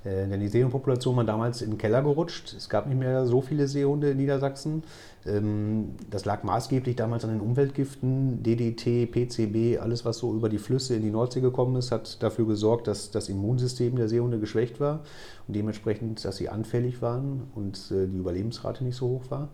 [0.07, 2.55] Äh, denn die Seehundpopulation war damals in den Keller gerutscht.
[2.57, 4.85] Es gab nicht mehr so viele Seehunde in Niedersachsen.
[5.27, 10.59] Ähm, das lag maßgeblich damals an den Umweltgiften, DDT, PCB, alles was so über die
[10.59, 14.79] Flüsse in die Nordsee gekommen ist, hat dafür gesorgt, dass das Immunsystem der Seehunde geschwächt
[14.79, 15.01] war
[15.49, 19.49] und dementsprechend, dass sie anfällig waren und äh, die Überlebensrate nicht so hoch war.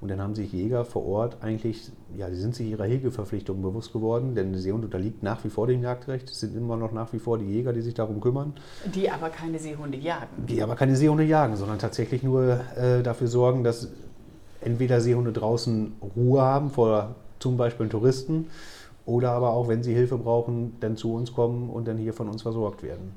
[0.00, 3.92] Und dann haben sich Jäger vor Ort eigentlich, ja, die sind sich ihrer Hegeverpflichtung bewusst
[3.92, 6.30] geworden, denn der Seehund unterliegt nach wie vor dem Jagdrecht.
[6.30, 8.54] Es sind immer noch nach wie vor die Jäger, die sich darum kümmern.
[8.94, 10.46] Die aber keine Seehunde jagen.
[10.48, 13.88] Die aber keine Seehunde jagen, sondern tatsächlich nur äh, dafür sorgen, dass
[14.62, 18.46] entweder Seehunde draußen Ruhe haben vor zum Beispiel Touristen
[19.04, 22.28] oder aber auch, wenn sie Hilfe brauchen, dann zu uns kommen und dann hier von
[22.28, 23.12] uns versorgt werden.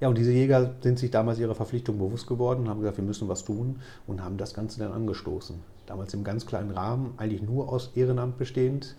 [0.00, 3.04] Ja, und diese Jäger sind sich damals ihrer Verpflichtung bewusst geworden und haben gesagt, wir
[3.04, 5.56] müssen was tun und haben das Ganze dann angestoßen.
[5.90, 8.94] Damals im ganz kleinen Rahmen, eigentlich nur aus Ehrenamt bestehend.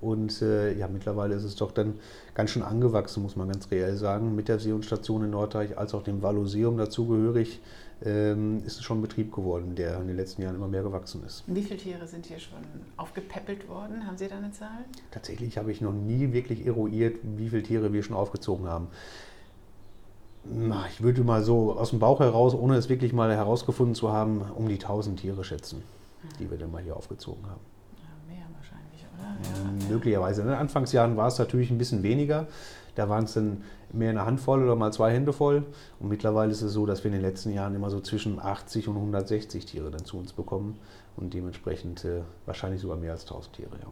[0.00, 1.94] Und äh, ja, mittlerweile ist es doch dann
[2.34, 4.36] ganz schön angewachsen, muss man ganz reell sagen.
[4.36, 7.60] Mit der Seehundstation in Norddeich als auch dem Valoseum dazugehörig
[8.04, 11.24] ähm, ist es schon ein Betrieb geworden, der in den letzten Jahren immer mehr gewachsen
[11.26, 11.42] ist.
[11.48, 12.60] Wie viele Tiere sind hier schon
[12.96, 14.06] aufgepäppelt worden?
[14.06, 14.84] Haben Sie da eine Zahl?
[15.10, 18.86] Tatsächlich habe ich noch nie wirklich eruiert, wie viele Tiere wir schon aufgezogen haben
[20.90, 24.42] ich würde mal so aus dem Bauch heraus, ohne es wirklich mal herausgefunden zu haben,
[24.54, 25.82] um die 1000 Tiere schätzen,
[26.38, 27.60] die wir dann mal hier aufgezogen haben.
[27.96, 29.88] Ja, mehr wahrscheinlich, oder?
[29.88, 30.42] Ja, möglicherweise.
[30.42, 32.46] In den Anfangsjahren war es natürlich ein bisschen weniger.
[32.94, 35.64] Da waren es dann mehr eine Handvoll oder mal zwei Hände voll.
[35.98, 38.88] Und mittlerweile ist es so, dass wir in den letzten Jahren immer so zwischen 80
[38.88, 40.78] und 160 Tiere dann zu uns bekommen
[41.16, 43.70] und dementsprechend äh, wahrscheinlich sogar mehr als 1000 Tiere.
[43.80, 43.88] Ja.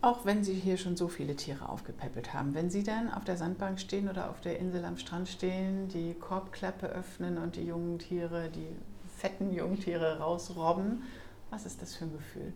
[0.00, 3.36] Auch wenn Sie hier schon so viele Tiere aufgepäppelt haben, wenn Sie dann auf der
[3.36, 7.98] Sandbank stehen oder auf der Insel am Strand stehen, die Korbklappe öffnen und die jungen
[7.98, 8.68] Tiere, die
[9.26, 11.02] fetten Jungtiere rausrobben,
[11.50, 12.52] was ist das für ein Gefühl?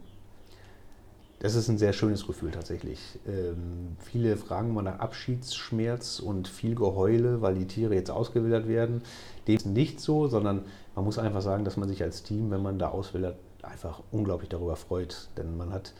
[1.41, 3.01] Das ist ein sehr schönes Gefühl tatsächlich.
[3.27, 9.03] Ähm, viele fragen mal nach Abschiedsschmerz und viel Geheule, weil die Tiere jetzt ausgewildert werden.
[9.49, 12.63] Dem ist nicht so, sondern man muss einfach sagen, dass man sich als Team, wenn
[12.63, 15.29] man da auswildert, einfach unglaublich darüber freut.
[15.39, 15.95] Denn man hat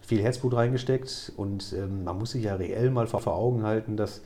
[0.00, 4.22] viel Herzblut reingesteckt und ähm, man muss sich ja reell mal vor Augen halten, dass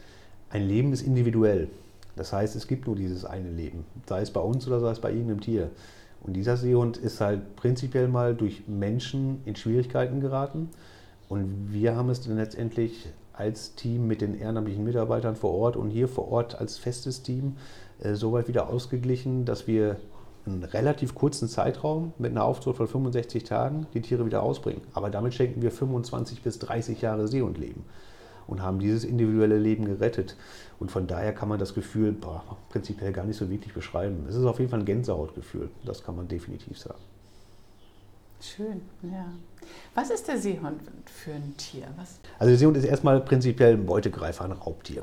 [0.48, 1.68] ein Leben ist individuell.
[2.16, 5.00] Das heißt, es gibt nur dieses eine Leben, sei es bei uns oder sei es
[5.00, 5.70] bei irgendeinem Tier.
[6.22, 10.70] Und dieser Seehund ist halt prinzipiell mal durch Menschen in Schwierigkeiten geraten.
[11.28, 15.90] Und wir haben es dann letztendlich als Team mit den ehrenamtlichen Mitarbeitern vor Ort und
[15.90, 17.56] hier vor Ort als festes Team
[18.00, 19.96] äh, so weit wieder ausgeglichen, dass wir
[20.46, 24.82] einen relativ kurzen Zeitraum mit einer Aufzucht von 65 Tagen die Tiere wieder ausbringen.
[24.92, 27.84] Aber damit schenken wir 25 bis 30 Jahre See und Leben
[28.46, 30.36] und haben dieses individuelle Leben gerettet.
[30.78, 34.26] Und von daher kann man das Gefühl boah, prinzipiell gar nicht so wirklich beschreiben.
[34.28, 37.00] Es ist auf jeden Fall ein Gänsehautgefühl, das kann man definitiv sagen.
[38.40, 39.26] Schön, ja.
[39.94, 41.86] Was ist der Seehund für ein Tier?
[41.96, 42.20] Was?
[42.38, 45.02] Also der Seehund ist erstmal prinzipiell ein Beutegreifer, ein Raubtier.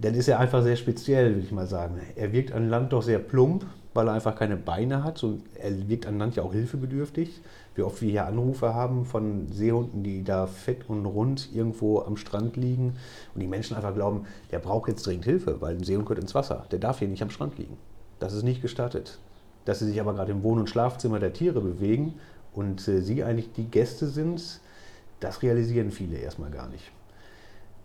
[0.00, 2.00] Dann ist er einfach sehr speziell, würde ich mal sagen.
[2.16, 5.88] Er wirkt an Land doch sehr plump, weil er einfach keine Beine hat und er
[5.88, 7.42] wirkt an Land ja auch hilfebedürftig.
[7.74, 12.16] Wie oft wir hier Anrufe haben von Seehunden, die da fett und rund irgendwo am
[12.16, 12.94] Strand liegen
[13.34, 16.34] und die Menschen einfach glauben, der braucht jetzt dringend Hilfe, weil ein Seehund gehört ins
[16.34, 16.66] Wasser.
[16.70, 17.76] Der darf hier nicht am Strand liegen.
[18.20, 19.18] Das ist nicht gestattet.
[19.64, 22.14] Dass sie sich aber gerade im Wohn- und Schlafzimmer der Tiere bewegen
[22.52, 24.60] und äh, sie eigentlich die Gäste sind,
[25.20, 26.92] das realisieren viele erstmal gar nicht.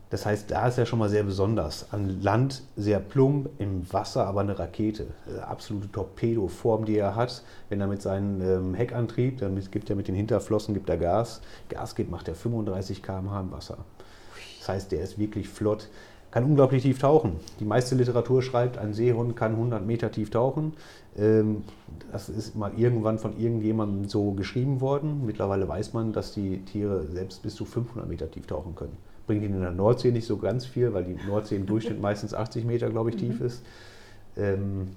[0.09, 1.93] Das heißt, da ist er schon mal sehr besonders.
[1.93, 5.07] An Land sehr plump, im Wasser aber eine Rakete.
[5.27, 7.43] Äh, absolute Torpedoform, die er hat.
[7.69, 11.41] Wenn er mit seinem ähm, Heckantrieb, dann gibt er mit den Hinterflossen gibt er Gas.
[11.69, 13.77] Gas gibt, macht er 35 km/h im Wasser.
[14.59, 15.89] Das heißt, der ist wirklich flott.
[16.31, 17.39] Kann unglaublich tief tauchen.
[17.59, 20.73] Die meiste Literatur schreibt, ein Seehund kann 100 Meter tief tauchen.
[21.17, 21.63] Ähm,
[22.11, 25.25] das ist mal irgendwann von irgendjemandem so geschrieben worden.
[25.25, 29.43] Mittlerweile weiß man, dass die Tiere selbst bis zu 500 Meter tief tauchen können bringt
[29.43, 32.65] ihn in der Nordsee nicht so ganz viel, weil die Nordsee im Durchschnitt meistens 80
[32.65, 33.45] Meter, glaube ich, tief mhm.
[33.45, 33.63] ist.
[34.35, 34.87] Ähm,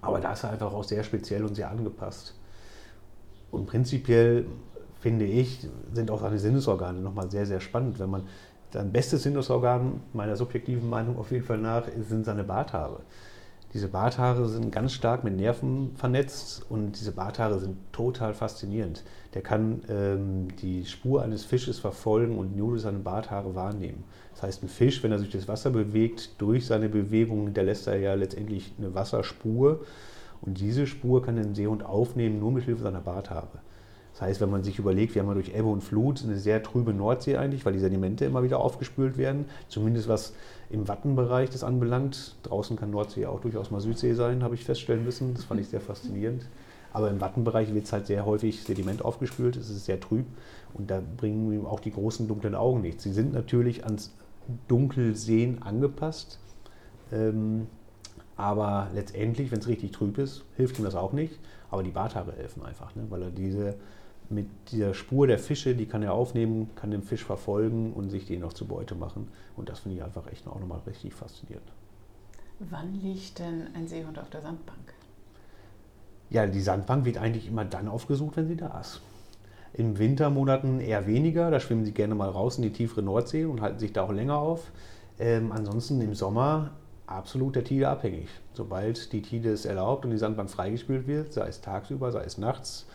[0.00, 2.34] aber da ist er einfach auch sehr speziell und sehr angepasst.
[3.52, 4.46] Und prinzipiell
[4.98, 8.00] finde ich, sind auch seine Sinnesorgane nochmal sehr, sehr spannend.
[8.00, 8.22] Wenn man
[8.72, 13.02] sein bestes Sinnesorgan, meiner subjektiven Meinung auf jeden Fall nach, sind seine Barthaare.
[13.72, 19.04] Diese Barthaare sind ganz stark mit Nerven vernetzt und diese Barthaare sind total faszinierend.
[19.32, 24.02] Der kann ähm, die Spur eines Fisches verfolgen und nur durch seine Barthaare wahrnehmen.
[24.32, 27.98] Das heißt, ein Fisch, wenn er sich durchs Wasser bewegt, durch seine Bewegung hinterlässt er
[27.98, 29.84] ja letztendlich eine Wasserspur.
[30.40, 33.60] Und diese Spur kann ein Seehund aufnehmen, nur mit Hilfe seiner Barthaare.
[34.20, 36.62] Das heißt, wenn man sich überlegt, wir haben ja durch Ebbe und Flut eine sehr
[36.62, 40.34] trübe Nordsee eigentlich, weil die Sedimente immer wieder aufgespült werden, zumindest was
[40.68, 42.36] im Wattenbereich das anbelangt.
[42.42, 45.32] Draußen kann Nordsee auch durchaus mal Südsee sein, habe ich feststellen müssen.
[45.32, 46.44] Das fand ich sehr faszinierend.
[46.92, 50.26] Aber im Wattenbereich wird es halt sehr häufig Sediment aufgespült, es ist sehr trüb
[50.74, 53.04] und da bringen auch die großen dunklen Augen nichts.
[53.04, 54.12] Sie sind natürlich ans
[54.68, 56.40] Dunkelsehen angepasst,
[57.10, 57.68] ähm,
[58.36, 61.38] aber letztendlich, wenn es richtig trüb ist, hilft ihm das auch nicht.
[61.70, 63.06] Aber die Barthaare helfen einfach, ne?
[63.08, 63.76] weil er diese
[64.30, 68.26] mit dieser Spur der Fische, die kann er aufnehmen, kann den Fisch verfolgen und sich
[68.26, 69.28] den noch zu Beute machen.
[69.56, 71.66] Und das finde ich einfach echt auch nochmal richtig faszinierend.
[72.60, 74.94] Wann liegt denn ein Seehund auf der Sandbank?
[76.28, 79.00] Ja, die Sandbank wird eigentlich immer dann aufgesucht, wenn sie da ist.
[79.72, 83.60] In Wintermonaten eher weniger, da schwimmen sie gerne mal raus in die tiefere Nordsee und
[83.60, 84.70] halten sich da auch länger auf.
[85.18, 86.70] Ähm, ansonsten im Sommer
[87.06, 88.28] absolut der Tide abhängig.
[88.52, 92.38] Sobald die Tide es erlaubt und die Sandbank freigespült wird, sei es tagsüber, sei es
[92.38, 92.86] nachts,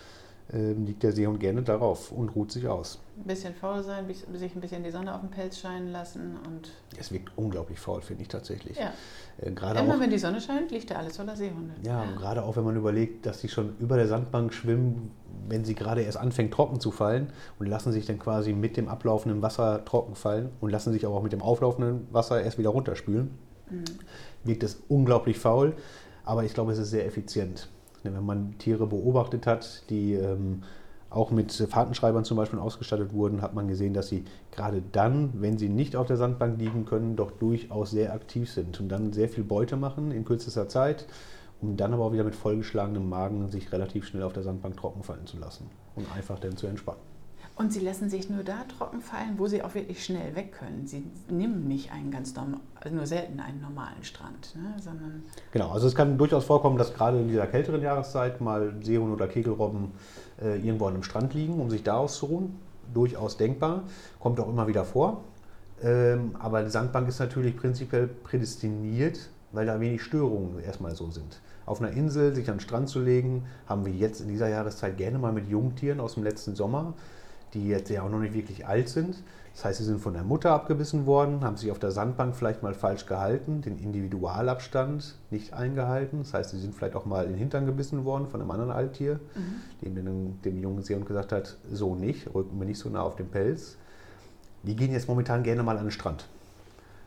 [0.51, 2.99] liegt der Seehund gerne darauf und ruht sich aus.
[3.17, 6.71] Ein bisschen faul sein, sich ein bisschen die Sonne auf den Pelz scheinen lassen und.
[6.99, 8.77] Es wirkt unglaublich faul, finde ich tatsächlich.
[8.77, 8.93] Ja.
[9.37, 11.73] Äh, gerade Immer auch, wenn die Sonne scheint, liegt da alles voller Seehunde.
[11.83, 12.11] Ja, ja.
[12.11, 15.11] gerade auch wenn man überlegt, dass sie schon über der Sandbank schwimmen,
[15.47, 18.87] wenn sie gerade erst anfängt trocken zu fallen und lassen sich dann quasi mit dem
[18.87, 22.69] ablaufenden Wasser trocken fallen und lassen sich aber auch mit dem auflaufenden Wasser erst wieder
[22.69, 23.31] runterspülen.
[23.69, 23.83] Mhm.
[24.43, 25.75] Wirkt es unglaublich faul,
[26.23, 27.69] aber ich glaube, es ist sehr effizient.
[28.13, 30.63] Wenn man Tiere beobachtet hat, die ähm,
[31.09, 35.57] auch mit Fahrtenschreibern zum Beispiel ausgestattet wurden, hat man gesehen, dass sie gerade dann, wenn
[35.57, 39.29] sie nicht auf der Sandbank liegen können, doch durchaus sehr aktiv sind und dann sehr
[39.29, 41.05] viel Beute machen in kürzester Zeit,
[41.61, 45.03] um dann aber auch wieder mit vollgeschlagenem Magen sich relativ schnell auf der Sandbank trocken
[45.03, 47.14] fallen zu lassen und einfach dann zu entspannen.
[47.57, 50.85] Und sie lassen sich nur da trocken fallen, wo sie auch wirklich schnell weg können.
[50.87, 54.75] Sie nehmen nicht einen ganz normal, also nur selten einen normalen Strand, ne?
[54.81, 55.23] sondern.
[55.51, 59.27] Genau, also es kann durchaus vorkommen, dass gerade in dieser kälteren Jahreszeit mal Seehunde oder
[59.29, 59.93] Kegelrobben
[60.41, 62.59] äh, irgendwo an einem Strand liegen, um sich da auszuruhen.
[62.93, 63.83] Durchaus denkbar,
[64.19, 65.23] kommt auch immer wieder vor.
[65.81, 71.39] Ähm, aber die Sandbank ist natürlich prinzipiell prädestiniert, weil da wenig Störungen erstmal so sind.
[71.65, 74.97] Auf einer Insel sich an den Strand zu legen, haben wir jetzt in dieser Jahreszeit
[74.97, 76.93] gerne mal mit Jungtieren aus dem letzten Sommer
[77.55, 79.15] die jetzt ja auch noch nicht wirklich alt sind.
[79.55, 82.61] Das heißt, sie sind von der Mutter abgebissen worden, haben sich auf der Sandbank vielleicht
[82.61, 86.19] mal falsch gehalten, den Individualabstand nicht eingehalten.
[86.19, 88.71] Das heißt, sie sind vielleicht auch mal in den Hintern gebissen worden von einem anderen
[88.71, 89.61] Alttier, mhm.
[89.81, 93.15] dem dem, dem jungen Seehund gesagt hat, so nicht, rücken wir nicht so nah auf
[93.15, 93.77] den Pelz.
[94.63, 96.27] Die gehen jetzt momentan gerne mal an den Strand.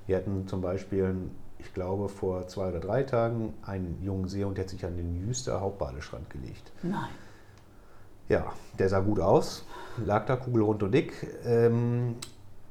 [0.06, 1.16] Wir hatten zum Beispiel,
[1.58, 5.26] ich glaube, vor zwei oder drei Tagen einen jungen Seehund, der hat sich an den
[5.26, 6.72] Jüster Hauptbadestrand gelegt.
[6.82, 7.11] Nein.
[8.28, 9.64] Ja, der sah gut aus,
[10.04, 11.12] lag da kugelrund und dick.
[11.44, 12.16] Ähm,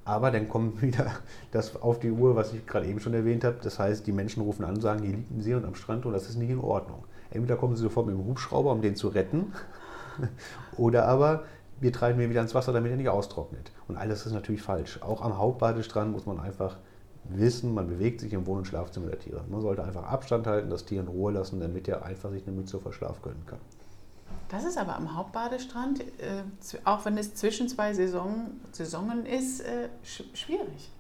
[0.06, 1.12] aber dann kommt wieder
[1.52, 3.58] das auf die Uhr, was ich gerade eben schon erwähnt habe.
[3.62, 6.06] Das heißt, die Menschen rufen an und sagen, hier liegt ein See und am Strand
[6.06, 7.04] und das ist nicht in Ordnung.
[7.30, 9.54] Entweder kommen sie sofort mit dem Hubschrauber, um den zu retten,
[10.78, 11.44] oder aber
[11.80, 13.72] wir treiben ihn wieder ins Wasser, damit er nicht austrocknet.
[13.88, 15.00] Und alles ist natürlich falsch.
[15.02, 16.78] Auch am Hauptbadestrand muss man einfach
[17.26, 19.44] wissen, man bewegt sich im Wohn- und Schlafzimmer der Tiere.
[19.50, 22.56] Man sollte einfach Abstand halten, das Tier in Ruhe lassen, damit er einfach sich eine
[22.56, 23.60] Mütze vor Schlaf gönnen kann.
[24.50, 26.44] Das ist aber am Hauptbadestrand, äh,
[26.86, 30.92] auch wenn es zwischen zwei Saison, Saisonen ist, äh, sch schwierig.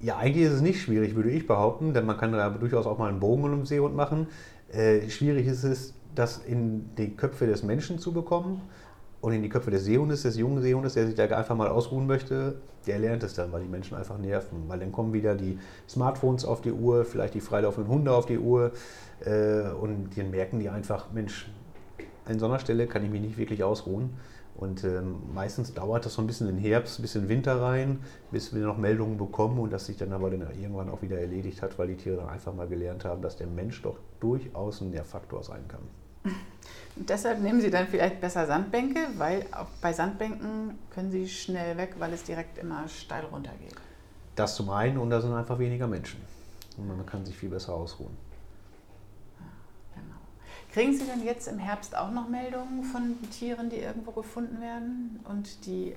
[0.00, 2.98] Ja, eigentlich ist es nicht schwierig, würde ich behaupten, denn man kann da durchaus auch
[2.98, 4.26] mal einen Bogen um den Seehund machen.
[4.72, 8.62] Äh, schwierig ist es, das in die Köpfe des Menschen zu bekommen
[9.20, 12.06] und in die Köpfe des Seehundes, des jungen Seehundes, der sich da einfach mal ausruhen
[12.06, 12.56] möchte,
[12.86, 14.64] der lernt es dann, weil die Menschen einfach nerven.
[14.68, 15.58] Weil dann kommen wieder die
[15.88, 18.72] Smartphones auf die Uhr, vielleicht die freilaufenden Hunde auf die Uhr
[19.24, 21.50] äh, und dann merken die einfach, Mensch,
[22.24, 24.10] an so einer Stelle kann ich mich nicht wirklich ausruhen.
[24.56, 28.00] Und ähm, meistens dauert das so ein bisschen in den Herbst, ein bisschen Winter rein,
[28.30, 31.62] bis wir noch Meldungen bekommen und das sich dann aber dann irgendwann auch wieder erledigt
[31.62, 34.90] hat, weil die Tiere dann einfach mal gelernt haben, dass der Mensch doch durchaus ein
[34.90, 35.80] Nährfaktor sein kann.
[36.96, 41.78] Und deshalb nehmen Sie dann vielleicht besser Sandbänke, weil auch bei Sandbänken können Sie schnell
[41.78, 43.74] weg, weil es direkt immer steil runtergeht.
[44.36, 46.20] Das zum einen und da sind einfach weniger Menschen.
[46.76, 48.16] Und man kann sich viel besser ausruhen.
[50.72, 55.18] Kriegen Sie denn jetzt im Herbst auch noch Meldungen von Tieren, die irgendwo gefunden werden
[55.24, 55.96] und die äh,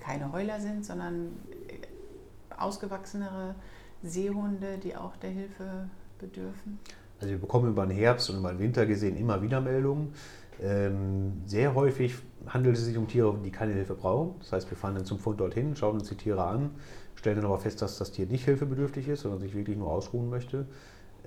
[0.00, 1.32] keine Heuler sind, sondern
[1.68, 3.56] äh, ausgewachsenere
[4.04, 6.78] Seehunde, die auch der Hilfe bedürfen?
[7.20, 10.14] Also wir bekommen über den Herbst und über den Winter gesehen immer wieder Meldungen.
[10.60, 12.14] Ähm, sehr häufig
[12.46, 14.36] handelt es sich um Tiere, die keine Hilfe brauchen.
[14.38, 16.70] Das heißt, wir fahren dann zum Fund dorthin, schauen uns die Tiere an,
[17.16, 20.30] stellen dann aber fest, dass das Tier nicht hilfebedürftig ist, sondern sich wirklich nur ausruhen
[20.30, 20.66] möchte.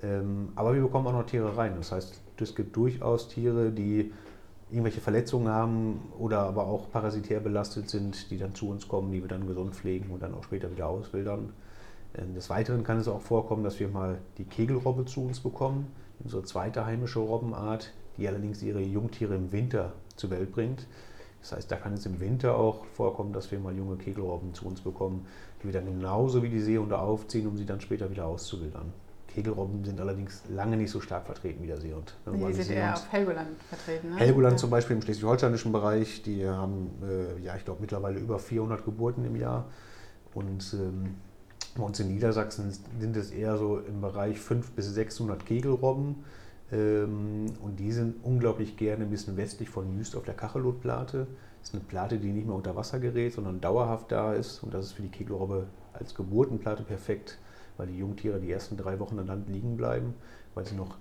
[0.02, 1.74] Ähm, aber wir bekommen auch noch Tiere rein.
[1.76, 4.12] Das heißt, es gibt durchaus Tiere, die
[4.70, 9.22] irgendwelche Verletzungen haben oder aber auch parasitär belastet sind, die dann zu uns kommen, die
[9.22, 11.52] wir dann gesund pflegen und dann auch später wieder auswildern.
[12.16, 15.86] Ähm, des Weiteren kann es auch vorkommen, dass wir mal die Kegelrobbe zu uns bekommen,
[16.22, 20.86] unsere zweite heimische Robbenart, die allerdings ihre Jungtiere im Winter zur Welt bringt.
[21.42, 24.66] Das heißt, da kann es im Winter auch vorkommen, dass wir mal junge Kegelrobben zu
[24.66, 25.26] uns bekommen,
[25.62, 28.92] die wir dann genauso wie die Seehunde aufziehen, um sie dann später wieder auszuwildern.
[29.36, 32.16] Kegelrobben sind allerdings lange nicht so stark vertreten wie der Seehund.
[32.26, 34.10] Die sind eher auf Helgoland vertreten.
[34.10, 34.16] Ne?
[34.16, 34.56] Helgoland ja.
[34.56, 39.26] zum Beispiel im schleswig-holsteinischen Bereich, die haben, äh, ja, ich glaube, mittlerweile über 400 Geburten
[39.26, 39.66] im Jahr.
[40.32, 41.16] Und ähm,
[41.76, 46.24] bei uns in Niedersachsen sind es eher so im Bereich 500 bis 600 Kegelrobben.
[46.72, 51.26] Ähm, und die sind unglaublich gerne ein bisschen westlich von Jüst auf der Kachelotplate.
[51.60, 54.62] Das ist eine Plate, die nicht mehr unter Wasser gerät, sondern dauerhaft da ist.
[54.62, 57.38] Und das ist für die Kegelrobbe als Geburtenplate perfekt
[57.76, 60.14] weil die Jungtiere die ersten drei Wochen an Land liegen bleiben,
[60.54, 60.96] weil sie noch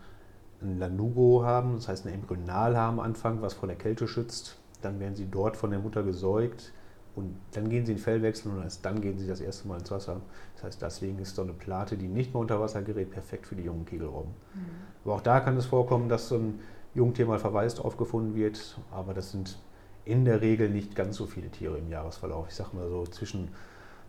[0.62, 4.58] ein Lanugo haben, das heißt ein Embryonal haben am Anfang, was vor der Kälte schützt.
[4.82, 6.72] Dann werden sie dort von der Mutter gesäugt
[7.16, 9.92] und dann gehen sie in Fellwechsel und erst dann gehen sie das erste Mal ins
[9.92, 10.22] Wasser.
[10.56, 13.56] Das heißt, deswegen ist so eine Plate, die nicht mehr unter Wasser gerät, perfekt für
[13.56, 14.32] die jungen Kegelrobben.
[14.54, 14.60] Mhm.
[15.04, 16.60] Aber auch da kann es vorkommen, dass so ein
[16.94, 19.58] Jungtier mal verwaist aufgefunden wird, aber das sind
[20.06, 22.48] in der Regel nicht ganz so viele Tiere im Jahresverlauf.
[22.50, 23.50] Ich sage mal so zwischen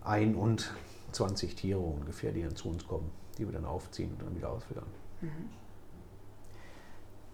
[0.04, 0.72] ein und
[1.12, 4.50] 20 Tiere ungefähr, die dann zu uns kommen, die wir dann aufziehen und dann wieder
[4.50, 4.86] ausfüttern.
[5.20, 5.50] Mhm.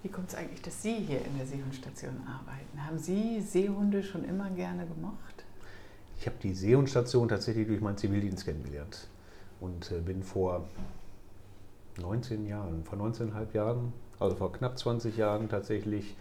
[0.02, 2.84] Wie kommt es eigentlich, dass Sie hier in der Seehundstation arbeiten?
[2.84, 5.44] Haben Sie Seehunde schon immer gerne gemocht?
[6.18, 9.08] Ich habe die Seehundstation tatsächlich durch meinen Zivildienst kennengelernt
[9.60, 10.66] und äh, bin vor
[12.00, 16.16] 19 Jahren, vor 19,5 Jahren, also vor knapp 20 Jahren tatsächlich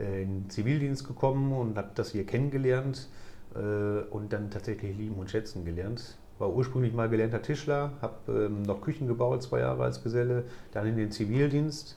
[0.00, 3.08] äh, in den Zivildienst gekommen und habe das hier kennengelernt
[3.54, 8.62] äh, und dann tatsächlich lieben und schätzen gelernt war ursprünglich mal gelernter Tischler, habe ähm,
[8.62, 11.96] noch Küchen gebaut, zwei Jahre als Geselle, dann in den Zivildienst.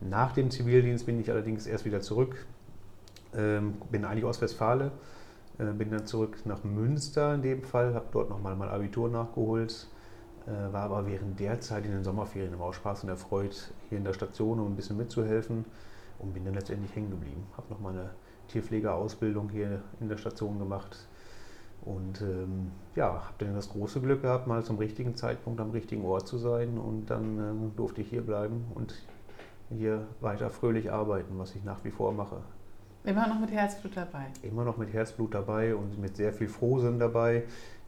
[0.00, 2.46] Nach dem Zivildienst bin ich allerdings erst wieder zurück,
[3.34, 4.92] ähm, bin eigentlich Ostwestfale,
[5.58, 9.88] äh, bin dann zurück nach Münster in dem Fall, habe dort nochmal mein Abitur nachgeholt,
[10.46, 13.98] äh, war aber während der Zeit in den Sommerferien immer auch Spaß und erfreut hier
[13.98, 15.64] in der Station, um ein bisschen mitzuhelfen
[16.18, 17.46] und bin dann letztendlich hängen geblieben.
[17.56, 18.10] Habe noch mal eine
[18.48, 21.06] Tierpflegeausbildung hier in der Station gemacht,
[21.84, 26.04] und ähm, ja, habe dann das große Glück gehabt, mal zum richtigen Zeitpunkt am richtigen
[26.04, 26.78] Ort zu sein.
[26.78, 28.94] Und dann ähm, durfte ich hier bleiben und
[29.70, 32.38] hier weiter fröhlich arbeiten, was ich nach wie vor mache.
[33.04, 34.26] Immer noch mit Herzblut dabei.
[34.42, 37.44] Immer noch mit Herzblut dabei und mit sehr viel Frohsinn dabei.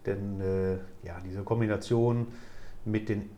[0.06, 0.74] Denn äh,
[1.06, 2.28] ja, diese Kombination
[2.84, 3.28] mit den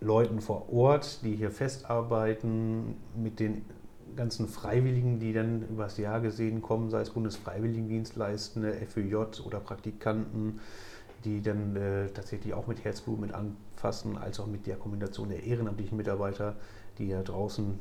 [0.00, 3.66] Leuten vor Ort, die hier festarbeiten, mit den
[4.16, 10.60] ganzen Freiwilligen, die dann über das Jahr gesehen kommen, sei es Bundesfreiwilligendienstleistende, FÖJ oder Praktikanten,
[11.24, 15.44] die dann äh, tatsächlich auch mit Herzblut mit anfassen, als auch mit der Kombination der
[15.44, 16.56] ehrenamtlichen Mitarbeiter,
[16.98, 17.78] die ja draußen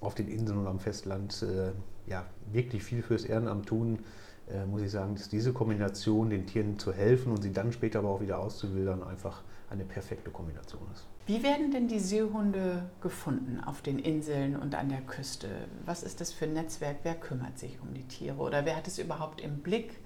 [0.00, 1.72] auf den Inseln und am Festland äh,
[2.08, 4.00] ja, wirklich viel fürs Ehrenamt tun,
[4.48, 8.00] äh, muss ich sagen, dass diese Kombination, den Tieren zu helfen und sie dann später
[8.00, 11.06] aber auch wieder auszuwildern, einfach eine perfekte Kombination ist.
[11.26, 15.48] Wie werden denn die Seehunde gefunden auf den Inseln und an der Küste?
[15.86, 16.96] Was ist das für ein Netzwerk?
[17.04, 18.36] Wer kümmert sich um die Tiere?
[18.36, 20.00] Oder wer hat es überhaupt im Blick,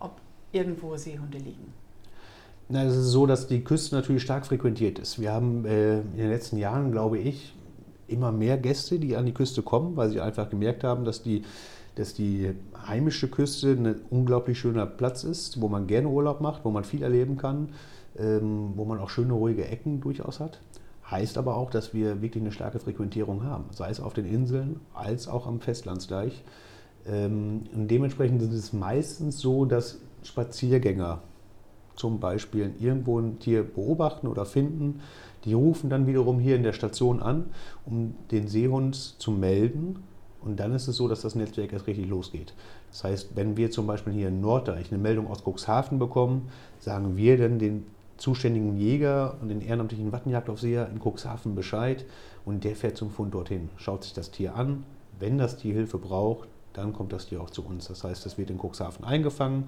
[0.00, 1.72] ob irgendwo Seehunde liegen?
[2.68, 5.20] Na, es ist so, dass die Küste natürlich stark frequentiert ist.
[5.20, 7.54] Wir haben äh, in den letzten Jahren, glaube ich,
[8.08, 11.42] immer mehr Gäste, die an die Küste kommen, weil sie einfach gemerkt haben, dass die,
[11.94, 12.52] dass die
[12.84, 17.04] heimische Küste ein unglaublich schöner Platz ist, wo man gerne Urlaub macht, wo man viel
[17.04, 17.68] erleben kann
[18.18, 20.60] ähm, wo man auch schöne, ruhige Ecken durchaus hat.
[21.10, 24.80] Heißt aber auch, dass wir wirklich eine starke Frequentierung haben, sei es auf den Inseln
[24.92, 26.42] als auch am Festlandsdeich.
[27.06, 31.20] Ähm, und dementsprechend ist es meistens so, dass Spaziergänger
[31.94, 35.00] zum Beispiel irgendwo ein Tier beobachten oder finden,
[35.44, 37.46] die rufen dann wiederum hier in der Station an,
[37.84, 40.02] um den Seehund zu melden
[40.42, 42.54] Und dann ist es so, dass das Netzwerk erst richtig losgeht.
[42.90, 46.48] Das heißt, wenn wir zum Beispiel hier in Norddeich eine Meldung aus Cuxhaven bekommen,
[46.78, 47.84] sagen wir dann den
[48.16, 52.04] zuständigen Jäger und den ehrenamtlichen Wattenjagdaufseher in Cuxhaven Bescheid
[52.44, 54.84] und der fährt zum Fund dorthin, schaut sich das Tier an.
[55.18, 57.88] Wenn das Tier Hilfe braucht, dann kommt das Tier auch zu uns.
[57.88, 59.64] Das heißt, es wird in Cuxhaven eingefangen.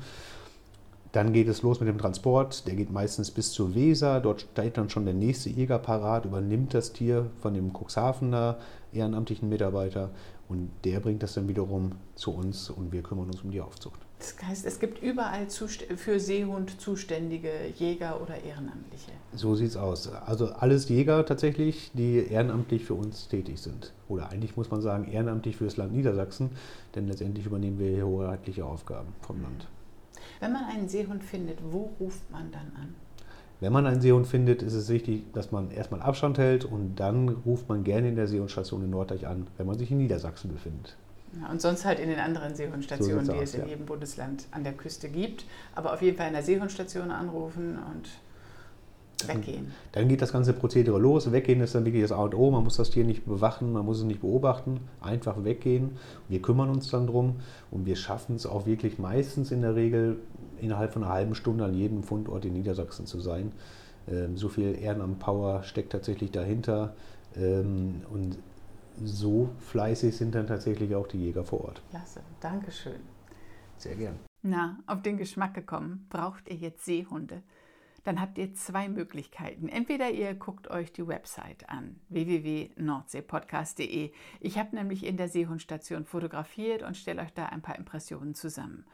[1.12, 2.66] Dann geht es los mit dem Transport.
[2.66, 4.20] Der geht meistens bis zur Weser.
[4.20, 8.58] Dort steht dann schon der nächste Jäger parat, übernimmt das Tier von dem Cuxhavener
[8.92, 10.10] ehrenamtlichen Mitarbeiter
[10.48, 14.07] und der bringt das dann wiederum zu uns und wir kümmern uns um die Aufzucht.
[14.18, 19.12] Das heißt, es gibt überall für Seehund zuständige Jäger oder Ehrenamtliche.
[19.32, 20.08] So sieht es aus.
[20.08, 23.92] Also alles Jäger tatsächlich, die ehrenamtlich für uns tätig sind.
[24.08, 26.50] Oder eigentlich muss man sagen, ehrenamtlich für das Land Niedersachsen,
[26.96, 29.68] denn letztendlich übernehmen wir hier hoheitliche Aufgaben vom Land.
[30.40, 32.94] Wenn man einen Seehund findet, wo ruft man dann an?
[33.60, 37.28] Wenn man einen Seehund findet, ist es wichtig, dass man erstmal Abstand hält und dann
[37.28, 40.96] ruft man gerne in der Seehundstation in Norddeich an, wenn man sich in Niedersachsen befindet.
[41.40, 43.66] Ja, und sonst halt in den anderen Seehundstationen, so die aus, es in ja.
[43.68, 45.44] jedem Bundesland an der Küste gibt.
[45.74, 48.08] Aber auf jeden Fall in der Seehundstation anrufen und
[49.26, 49.72] weggehen.
[49.92, 51.32] Dann geht das ganze Prozedere los.
[51.32, 52.50] Weggehen ist dann wirklich das A und O.
[52.50, 54.80] Man muss das Tier nicht bewachen, man muss es nicht beobachten.
[55.00, 55.96] Einfach weggehen.
[56.28, 57.36] Wir kümmern uns dann drum
[57.70, 60.18] und wir schaffen es auch wirklich meistens in der Regel
[60.60, 63.52] innerhalb von einer halben Stunde an jedem Fundort in Niedersachsen zu sein.
[64.10, 66.94] Ähm, so viel Ehrenamt-Power steckt tatsächlich dahinter.
[67.36, 68.38] Ähm, und
[69.04, 71.82] so fleißig sind dann tatsächlich auch die Jäger vor Ort.
[71.90, 73.00] Klasse, Dankeschön.
[73.76, 74.18] Sehr gern.
[74.42, 77.42] Na, auf den Geschmack gekommen, braucht ihr jetzt Seehunde?
[78.04, 79.68] Dann habt ihr zwei Möglichkeiten.
[79.68, 84.12] Entweder ihr guckt euch die Website an, www.nordseepodcast.de.
[84.40, 88.86] Ich habe nämlich in der Seehundstation fotografiert und stelle euch da ein paar Impressionen zusammen.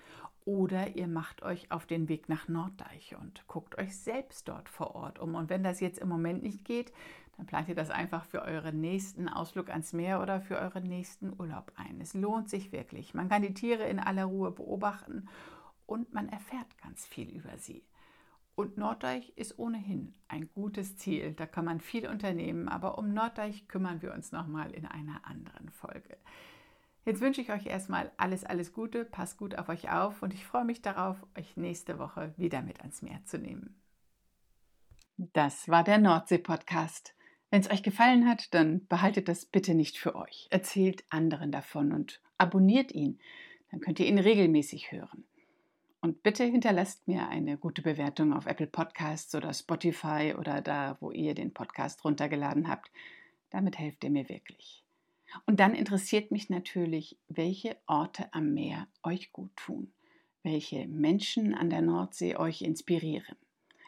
[0.46, 4.94] Oder ihr macht euch auf den Weg nach Norddeich und guckt euch selbst dort vor
[4.94, 5.36] Ort um.
[5.36, 6.92] Und wenn das jetzt im Moment nicht geht,
[7.36, 11.32] dann plant ihr das einfach für euren nächsten Ausflug ans Meer oder für euren nächsten
[11.38, 12.00] Urlaub ein.
[12.00, 13.14] Es lohnt sich wirklich.
[13.14, 15.28] Man kann die Tiere in aller Ruhe beobachten
[15.86, 17.84] und man erfährt ganz viel über sie.
[18.56, 21.32] Und Norddeich ist ohnehin ein gutes Ziel.
[21.32, 25.70] Da kann man viel unternehmen, aber um Norddeich kümmern wir uns nochmal in einer anderen
[25.70, 26.16] Folge.
[27.04, 30.46] Jetzt wünsche ich euch erstmal alles, alles Gute, passt gut auf euch auf und ich
[30.46, 33.78] freue mich darauf, euch nächste Woche wieder mit ans Meer zu nehmen.
[35.16, 37.13] Das war der Nordsee-Podcast.
[37.54, 40.48] Wenn es euch gefallen hat, dann behaltet das bitte nicht für euch.
[40.50, 43.20] Erzählt anderen davon und abonniert ihn.
[43.70, 45.22] Dann könnt ihr ihn regelmäßig hören.
[46.00, 51.12] Und bitte hinterlasst mir eine gute Bewertung auf Apple Podcasts oder Spotify oder da, wo
[51.12, 52.90] ihr den Podcast runtergeladen habt.
[53.50, 54.82] Damit helft ihr mir wirklich.
[55.46, 59.92] Und dann interessiert mich natürlich, welche Orte am Meer euch gut tun,
[60.42, 63.36] welche Menschen an der Nordsee euch inspirieren.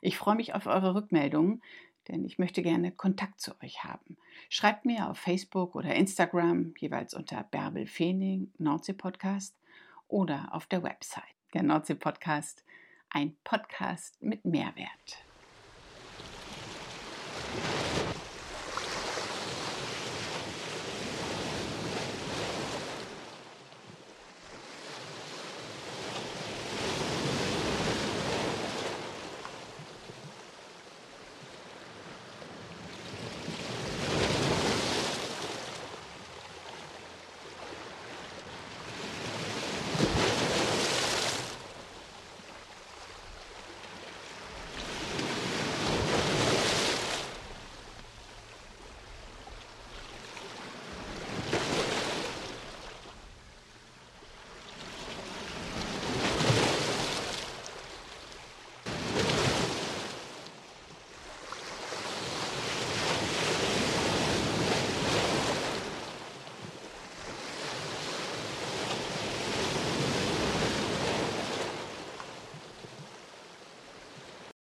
[0.03, 1.63] Ich freue mich auf eure Rückmeldungen,
[2.09, 4.17] denn ich möchte gerne Kontakt zu euch haben.
[4.49, 9.57] Schreibt mir auf Facebook oder Instagram, jeweils unter Bärbel Feening, Nordsee Podcast
[10.09, 11.25] oder auf der Website.
[11.55, 12.65] Der Nordsee Podcast,
[13.11, 15.25] ein Podcast mit Mehrwert.